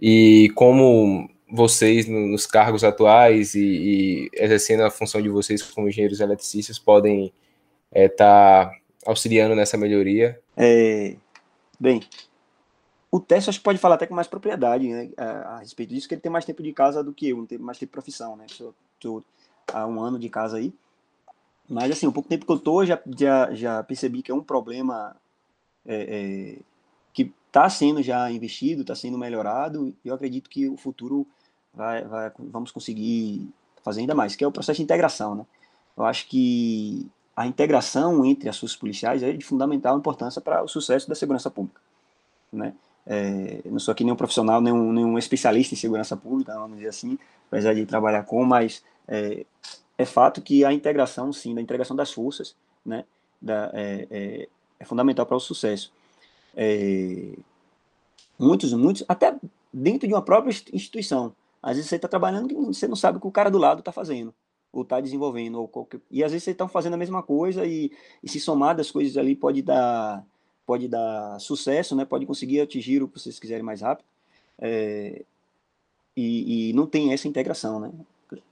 [0.00, 6.20] e como vocês, nos cargos atuais e, e exercendo a função de vocês como engenheiros
[6.20, 7.32] eletricistas, podem
[7.92, 8.72] estar é, tá
[9.06, 10.40] auxiliando nessa melhoria?
[10.56, 11.16] É,
[11.80, 12.02] bem,
[13.10, 16.06] o Tess acho que pode falar até com mais propriedade né, a, a, respeito disso,
[16.06, 18.36] que ele tem mais tempo de casa do que eu, tem mais tempo de profissão,
[18.36, 18.44] né?
[18.46, 19.24] Estou
[19.72, 20.72] há um ano de casa aí.
[21.68, 24.42] Mas, assim, o pouco tempo que eu tô, já, já, já percebi que é um
[24.42, 25.14] problema
[25.86, 26.58] é, é,
[27.12, 31.26] que está sendo já investido, está sendo melhorado, e eu acredito que o futuro
[31.74, 33.48] vai, vai, vamos conseguir
[33.82, 35.46] fazer ainda mais, que é o processo de integração, né?
[35.96, 40.68] Eu acho que a integração entre as forças policiais é de fundamental importância para o
[40.68, 41.80] sucesso da segurança pública,
[42.52, 42.74] né?
[43.06, 47.18] É, não sou aqui nenhum profissional, nenhum, nenhum especialista em segurança pública, vamos dizer assim,
[47.46, 49.46] apesar de trabalhar com, mas é,
[49.96, 52.54] é fato que a integração, sim, da integração das forças,
[52.84, 53.04] né,
[53.40, 55.90] da, é, é, é fundamental para o sucesso.
[56.54, 57.32] É,
[58.38, 59.34] muitos, muitos, até
[59.72, 61.34] dentro de uma própria instituição.
[61.62, 63.80] Às vezes você está trabalhando e você não sabe o que o cara do lado
[63.80, 64.34] está fazendo,
[64.72, 66.00] ou está desenvolvendo, ou qualquer...
[66.10, 67.90] e às vezes vocês estão fazendo a mesma coisa e,
[68.22, 70.24] e se somar das coisas ali pode dar,
[70.64, 72.04] pode dar sucesso, né?
[72.04, 74.06] pode conseguir atingir o que vocês quiserem mais rápido.
[74.60, 75.24] É,
[76.16, 77.92] e, e, não tem essa integração, né?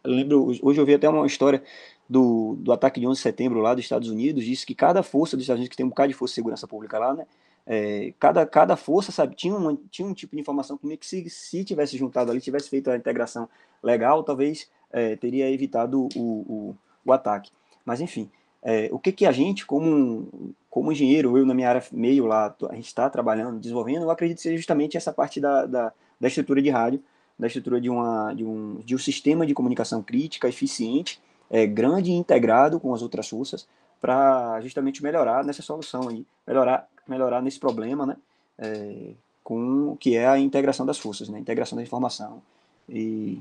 [0.04, 1.62] Eu lembro, hoje eu vi até uma história
[2.08, 5.36] do, do ataque de 11 de setembro lá dos Estados Unidos, disse que cada força
[5.36, 7.26] dos Estados Unidos, que tem um bocado de força de segurança pública lá, né?
[7.66, 11.64] É, cada, cada força, sabe, tinha um, tinha um tipo de informação que se, se
[11.64, 13.48] tivesse juntado ali, tivesse feito a integração
[13.82, 17.50] legal, talvez é, teria evitado o, o, o, ataque.
[17.84, 18.30] Mas, enfim,
[18.62, 22.54] é, o que que a gente, como, como engenheiro, eu na minha área meio lá,
[22.70, 26.28] a gente está trabalhando, desenvolvendo, eu acredito que seja justamente essa parte da, da, da
[26.28, 27.02] estrutura de rádio,
[27.38, 32.10] da estrutura de, uma, de, um, de um sistema de comunicação crítica, eficiente, é, grande
[32.10, 33.68] e integrado com as outras forças,
[34.00, 38.16] para justamente melhorar nessa solução aí, melhorar, melhorar nesse problema, né,
[38.58, 39.10] é,
[39.42, 42.42] com o que é a integração das forças, né, integração da informação,
[42.88, 43.40] e,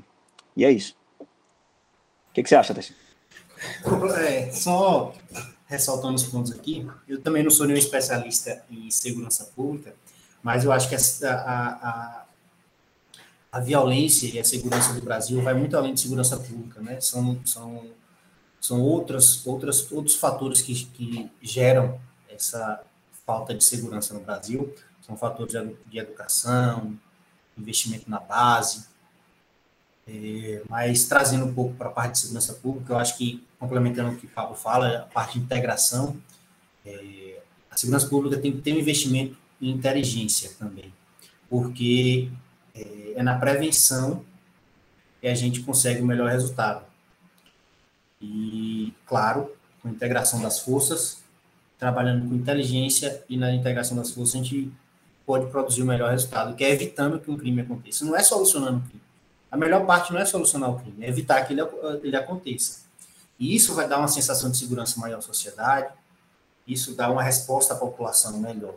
[0.56, 0.96] e é isso.
[1.20, 2.94] O que, que você acha, Tessi?
[4.18, 5.14] É, só
[5.66, 9.94] ressaltando os pontos aqui, eu também não sou nenhum especialista em segurança pública,
[10.42, 10.98] mas eu acho que a,
[11.28, 12.26] a, a
[13.56, 17.00] a violência e a segurança do Brasil vai muito além de segurança pública, né?
[17.00, 17.86] São, são
[18.60, 22.82] são outras, outras, outros fatores que, que geram essa
[23.26, 24.74] falta de segurança no Brasil.
[25.02, 25.54] São fatores
[25.86, 26.98] de educação,
[27.56, 28.86] investimento na base,
[30.08, 34.12] é, mas trazendo um pouco para a parte de segurança pública, eu acho que, complementando
[34.12, 36.16] o que o Pablo fala, a parte de integração,
[36.84, 40.94] é, a segurança pública tem que ter um investimento em inteligência também,
[41.50, 42.30] porque
[42.72, 44.24] é, é na prevenção
[45.20, 46.84] que a gente consegue o melhor resultado.
[48.20, 51.18] E, claro, com a integração das forças,
[51.78, 54.72] trabalhando com inteligência e na integração das forças, a gente
[55.26, 58.04] pode produzir o melhor resultado, que é evitando que um crime aconteça.
[58.04, 59.02] Não é solucionando o crime.
[59.50, 61.62] A melhor parte não é solucionar o crime, é evitar que ele,
[62.02, 62.86] ele aconteça.
[63.38, 65.92] E isso vai dar uma sensação de segurança maior à sociedade,
[66.66, 68.74] isso dá uma resposta à população melhor.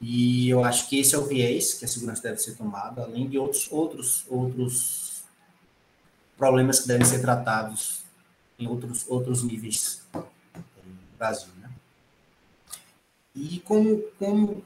[0.00, 3.28] E eu acho que esse é o viés que a segurança deve ser tomada, além
[3.28, 5.01] de outros, outros, outros
[6.42, 8.02] problemas que devem ser tratados
[8.58, 10.26] em outros, outros níveis no
[11.16, 11.52] Brasil.
[11.60, 11.70] Né?
[13.32, 14.64] E como, como,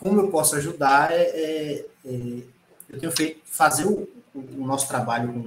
[0.00, 2.42] como eu posso ajudar, é, é, é
[2.88, 5.38] eu tenho feito fazer o, o nosso trabalho com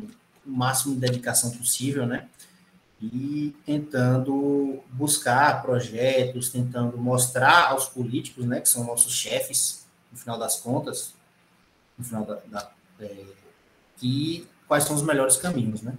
[0.49, 2.29] o máximo de dedicação possível, né?
[3.01, 10.39] e tentando buscar projetos, tentando mostrar aos políticos, né, que são nossos chefes, no final
[10.39, 11.13] das contas,
[11.97, 13.25] no final da, da é,
[13.97, 15.93] que quais são os melhores caminhos, né?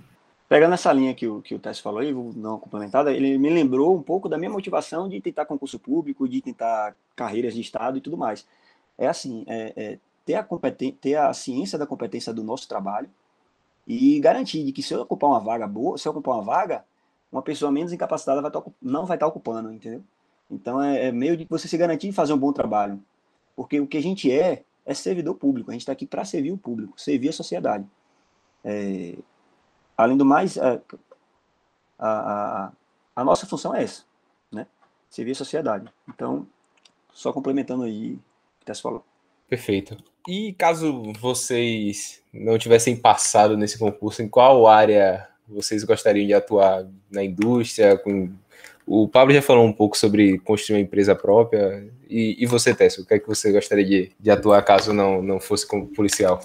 [0.49, 3.37] Pegando essa linha que o, que o Tess falou aí, vou dar uma complementada, ele
[3.37, 7.61] me lembrou um pouco da minha motivação de tentar concurso público, de tentar carreiras de
[7.61, 8.47] Estado e tudo mais.
[8.97, 10.47] É assim, é, é ter, a
[11.01, 13.09] ter a ciência da competência do nosso trabalho
[13.87, 16.85] e garantir de que se eu ocupar uma vaga boa, se eu ocupar uma vaga,
[17.31, 20.03] uma pessoa menos incapacitada vai tá, não vai estar tá ocupando, entendeu?
[20.51, 23.01] Então é, é meio de você se garantir de fazer um bom trabalho.
[23.55, 25.71] Porque o que a gente é, é servidor público.
[25.71, 27.87] A gente está aqui para servir o público, servir a sociedade.
[28.65, 29.15] É,
[29.97, 30.81] além do mais, a,
[31.99, 32.73] a, a,
[33.17, 34.05] a, nossa função é essa,
[34.51, 34.67] né?
[35.09, 35.91] Servir a sociedade.
[36.09, 36.47] Então,
[37.13, 39.05] só complementando aí o que você falou.
[39.49, 39.97] Perfeito.
[40.29, 46.87] E caso vocês não tivessem passado nesse concurso, em qual área vocês gostariam de atuar
[47.11, 47.99] na indústria?
[47.99, 48.31] Com...
[48.87, 51.89] O Pablo já falou um pouco sobre construir uma empresa própria.
[52.09, 55.23] E, e você, Tessio, o que é que você gostaria de, de atuar caso não,
[55.23, 56.41] não fosse como policial?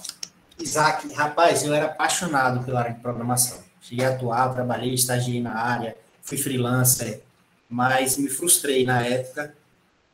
[0.58, 3.62] Isaac, rapaz, eu era apaixonado pela área de programação.
[3.80, 7.22] Cheguei a atuar, trabalhei, estagiei na área, fui freelancer,
[7.68, 9.54] mas me frustrei na época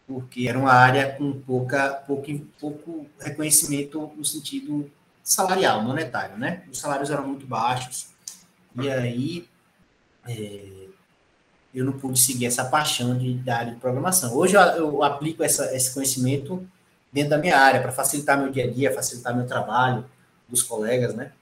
[0.07, 4.91] porque era uma área com pouca, pouco, pouco reconhecimento no sentido
[5.23, 6.65] salarial, monetário, né?
[6.71, 8.09] Os salários eram muito baixos,
[8.75, 9.49] e aí
[10.29, 10.89] é,
[11.73, 14.35] eu não pude seguir essa paixão de, da área de programação.
[14.37, 16.67] Hoje eu, eu aplico essa, esse conhecimento
[17.13, 20.05] dentro da minha área para facilitar meu dia a dia, facilitar meu trabalho
[20.53, 21.33] dos colegas, né?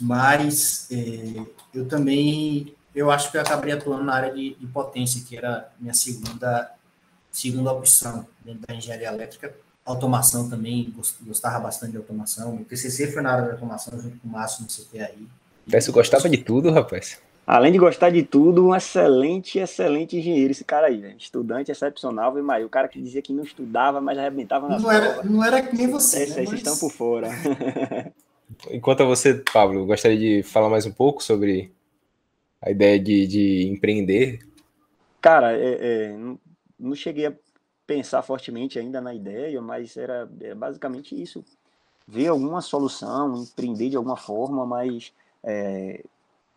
[0.00, 1.44] Mas é,
[1.74, 5.70] eu também eu acho que eu acabei atuando na área de, de potência, que era
[5.78, 6.72] minha segunda
[7.30, 9.54] segunda opção dentro da engenharia elétrica.
[9.84, 10.92] Automação também,
[11.22, 12.56] gostava bastante de automação.
[12.56, 15.28] O TCC foi na área de automação junto com o Márcio no CTI.
[15.70, 17.18] Peço gostava de tudo, rapaz.
[17.48, 22.44] Além de gostar de tudo, um excelente, excelente engenheiro esse cara aí, Estudante excepcional, viu,
[22.44, 22.66] Maio?
[22.66, 25.74] O cara que dizia que não estudava, mas arrebentava na não Era, não era que
[25.74, 26.42] nem você, Esse, né?
[26.42, 26.60] Esses mas...
[26.60, 27.30] estão por fora.
[28.70, 31.72] Enquanto a você, Pablo, gostaria de falar mais um pouco sobre
[32.60, 34.46] a ideia de, de empreender?
[35.18, 36.38] Cara, é, é, não,
[36.78, 37.32] não cheguei a
[37.86, 41.42] pensar fortemente ainda na ideia, mas era, era basicamente isso.
[42.06, 46.04] Ver alguma solução, empreender de alguma forma, mas é,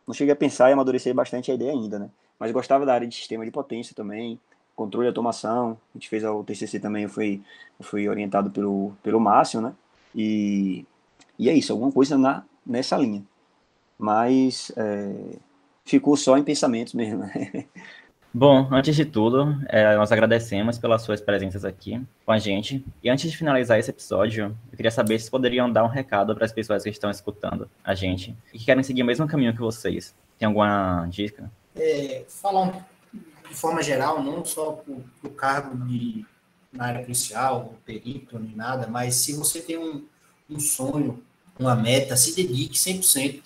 [0.08, 2.10] não cheguei a pensar e amadurecer bastante a ideia ainda, né?
[2.40, 4.40] Mas gostava da área de sistema de potência também,
[4.76, 5.78] controle e automação.
[5.94, 7.42] A gente fez o TCC também, eu fui,
[7.80, 9.74] eu fui orientado pelo, pelo Márcio, né?
[10.16, 10.86] E,
[11.38, 13.24] e é isso, alguma coisa na, nessa linha.
[13.98, 15.38] Mas é,
[15.86, 17.66] ficou só em pensamentos mesmo, né?
[18.34, 22.84] Bom, antes de tudo, é, nós agradecemos pelas suas presenças aqui com a gente.
[23.04, 26.46] E antes de finalizar esse episódio, eu queria saber se poderiam dar um recado para
[26.46, 29.60] as pessoas que estão escutando a gente e que querem seguir o mesmo caminho que
[29.60, 30.16] vocês.
[30.40, 31.52] Tem alguma dica?
[31.76, 34.82] É, falar de forma geral, não só
[35.20, 36.26] para o cargo de,
[36.72, 40.06] na área policial, perito, nem nada, mas se você tem um,
[40.50, 41.22] um sonho,
[41.60, 43.42] uma meta, se dedique 100%,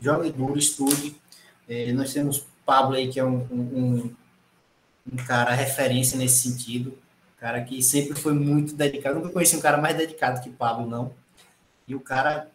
[0.00, 1.16] jogue duro, estude.
[1.68, 4.14] É, nós temos Pablo aí, que é um, um um
[5.16, 9.16] cara referência nesse sentido, um cara que sempre foi muito dedicado.
[9.16, 11.12] nunca conheci um cara mais dedicado que Pablo, não.
[11.86, 12.50] E o cara,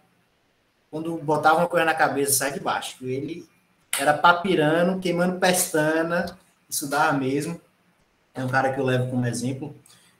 [0.92, 2.98] quando botava uma coisa na cabeça, sai de baixo.
[3.02, 3.48] Ele
[3.98, 6.38] era papirando, queimando pestana,
[6.70, 7.60] isso dava mesmo.
[8.34, 9.76] É um cara que eu levo como exemplo.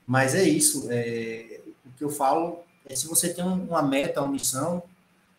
[0.06, 0.88] Mas é isso.
[0.90, 4.82] É, o que eu falo é se você tem uma meta, uma missão,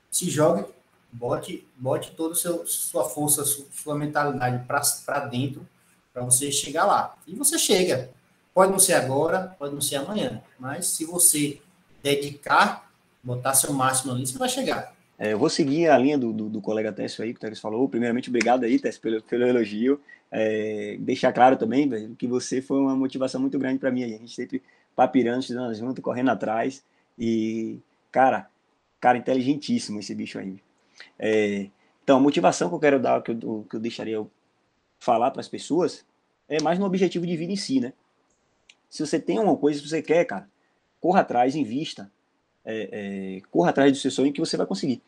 [0.09, 0.65] se jogue
[1.11, 5.67] bote, bote toda sua força, sua mentalidade para dentro,
[6.15, 7.13] para você chegar lá.
[7.27, 8.09] E você chega.
[8.53, 11.59] Pode não ser agora, pode não ser amanhã, mas se você
[12.01, 12.89] dedicar,
[13.21, 14.95] botar seu máximo ali, você vai chegar.
[15.19, 17.61] É, eu vou seguir a linha do, do, do colega Tessio aí, que o Tessio
[17.61, 17.89] falou.
[17.89, 19.99] Primeiramente, obrigado aí, Tessio, pelo, pelo elogio.
[20.31, 24.03] É, deixar claro também, velho, que você foi uma motivação muito grande para mim.
[24.05, 24.63] A gente sempre
[24.95, 26.81] papirando, estudando junto, correndo atrás.
[27.19, 28.49] E, cara,
[29.01, 30.57] cara inteligentíssimo esse bicho aí.
[31.19, 31.67] É,
[32.05, 34.25] então, a motivação que eu quero dar, que eu, que eu deixaria
[34.99, 36.05] falar para as pessoas,
[36.47, 37.93] é mais no objetivo de vida em si, né?
[38.89, 40.49] Se você tem uma coisa que você quer, cara,
[41.01, 42.11] corra atrás, invista,
[42.63, 42.89] é,
[43.37, 45.01] é, corra atrás do seu sonho que você vai conseguir.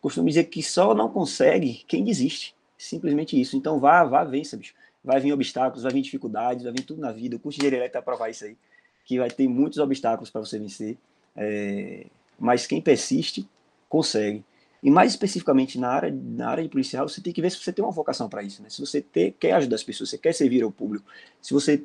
[0.00, 2.54] Costumo dizer que só não consegue quem desiste.
[2.78, 3.56] Simplesmente isso.
[3.56, 4.74] Então vá, vá, vença, bicho.
[5.04, 7.36] Vai vir obstáculos, vai vir dificuldades, vai vir tudo na vida.
[7.36, 8.56] O curso de engenharia elétrica vai provar isso aí.
[9.04, 10.96] Que vai ter muitos obstáculos para você vencer.
[11.36, 12.06] É,
[12.38, 13.46] mas quem persiste,
[13.88, 14.42] consegue.
[14.82, 17.72] E mais especificamente na área, na área de policial, você tem que ver se você
[17.72, 18.62] tem uma vocação para isso.
[18.62, 18.70] Né?
[18.70, 21.04] Se você ter, quer ajudar as pessoas, você quer servir ao público,
[21.40, 21.84] se você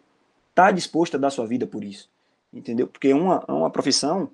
[0.49, 2.09] está disposto a dar sua vida por isso.
[2.53, 2.87] Entendeu?
[2.87, 4.31] Porque é uma, é uma profissão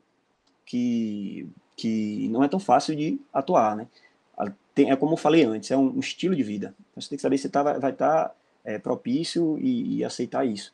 [0.66, 3.76] que, que não é tão fácil de atuar.
[3.76, 3.88] Né?
[4.74, 6.74] tem, é como eu falei antes, é um, um, estilo de vida.
[6.92, 10.46] Então, você tem que saber se tá, vai estar tá, é, propício e, e, aceitar
[10.46, 10.74] isso.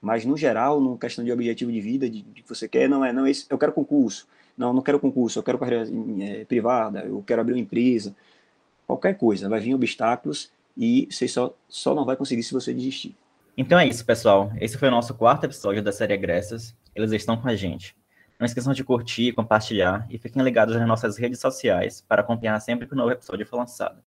[0.00, 3.04] Mas, no geral, no questão de objetivo de vida, de, de que você quer, não
[3.04, 4.26] é, não, esse, eu quero concurso.
[4.60, 5.88] Não, não quero concurso, eu quero carreira
[6.20, 8.14] é, privada, eu quero abrir uma empresa.
[8.86, 13.16] Qualquer coisa, vai vir obstáculos e você só, só não vai conseguir se você desistir.
[13.56, 14.52] Então é isso, pessoal.
[14.60, 16.76] Esse foi o nosso quarto episódio da série Agressas.
[16.94, 17.96] Eles estão com a gente.
[18.38, 22.86] Não esqueçam de curtir, compartilhar e fiquem ligados nas nossas redes sociais para acompanhar sempre
[22.86, 24.02] que o novo episódio for lançado.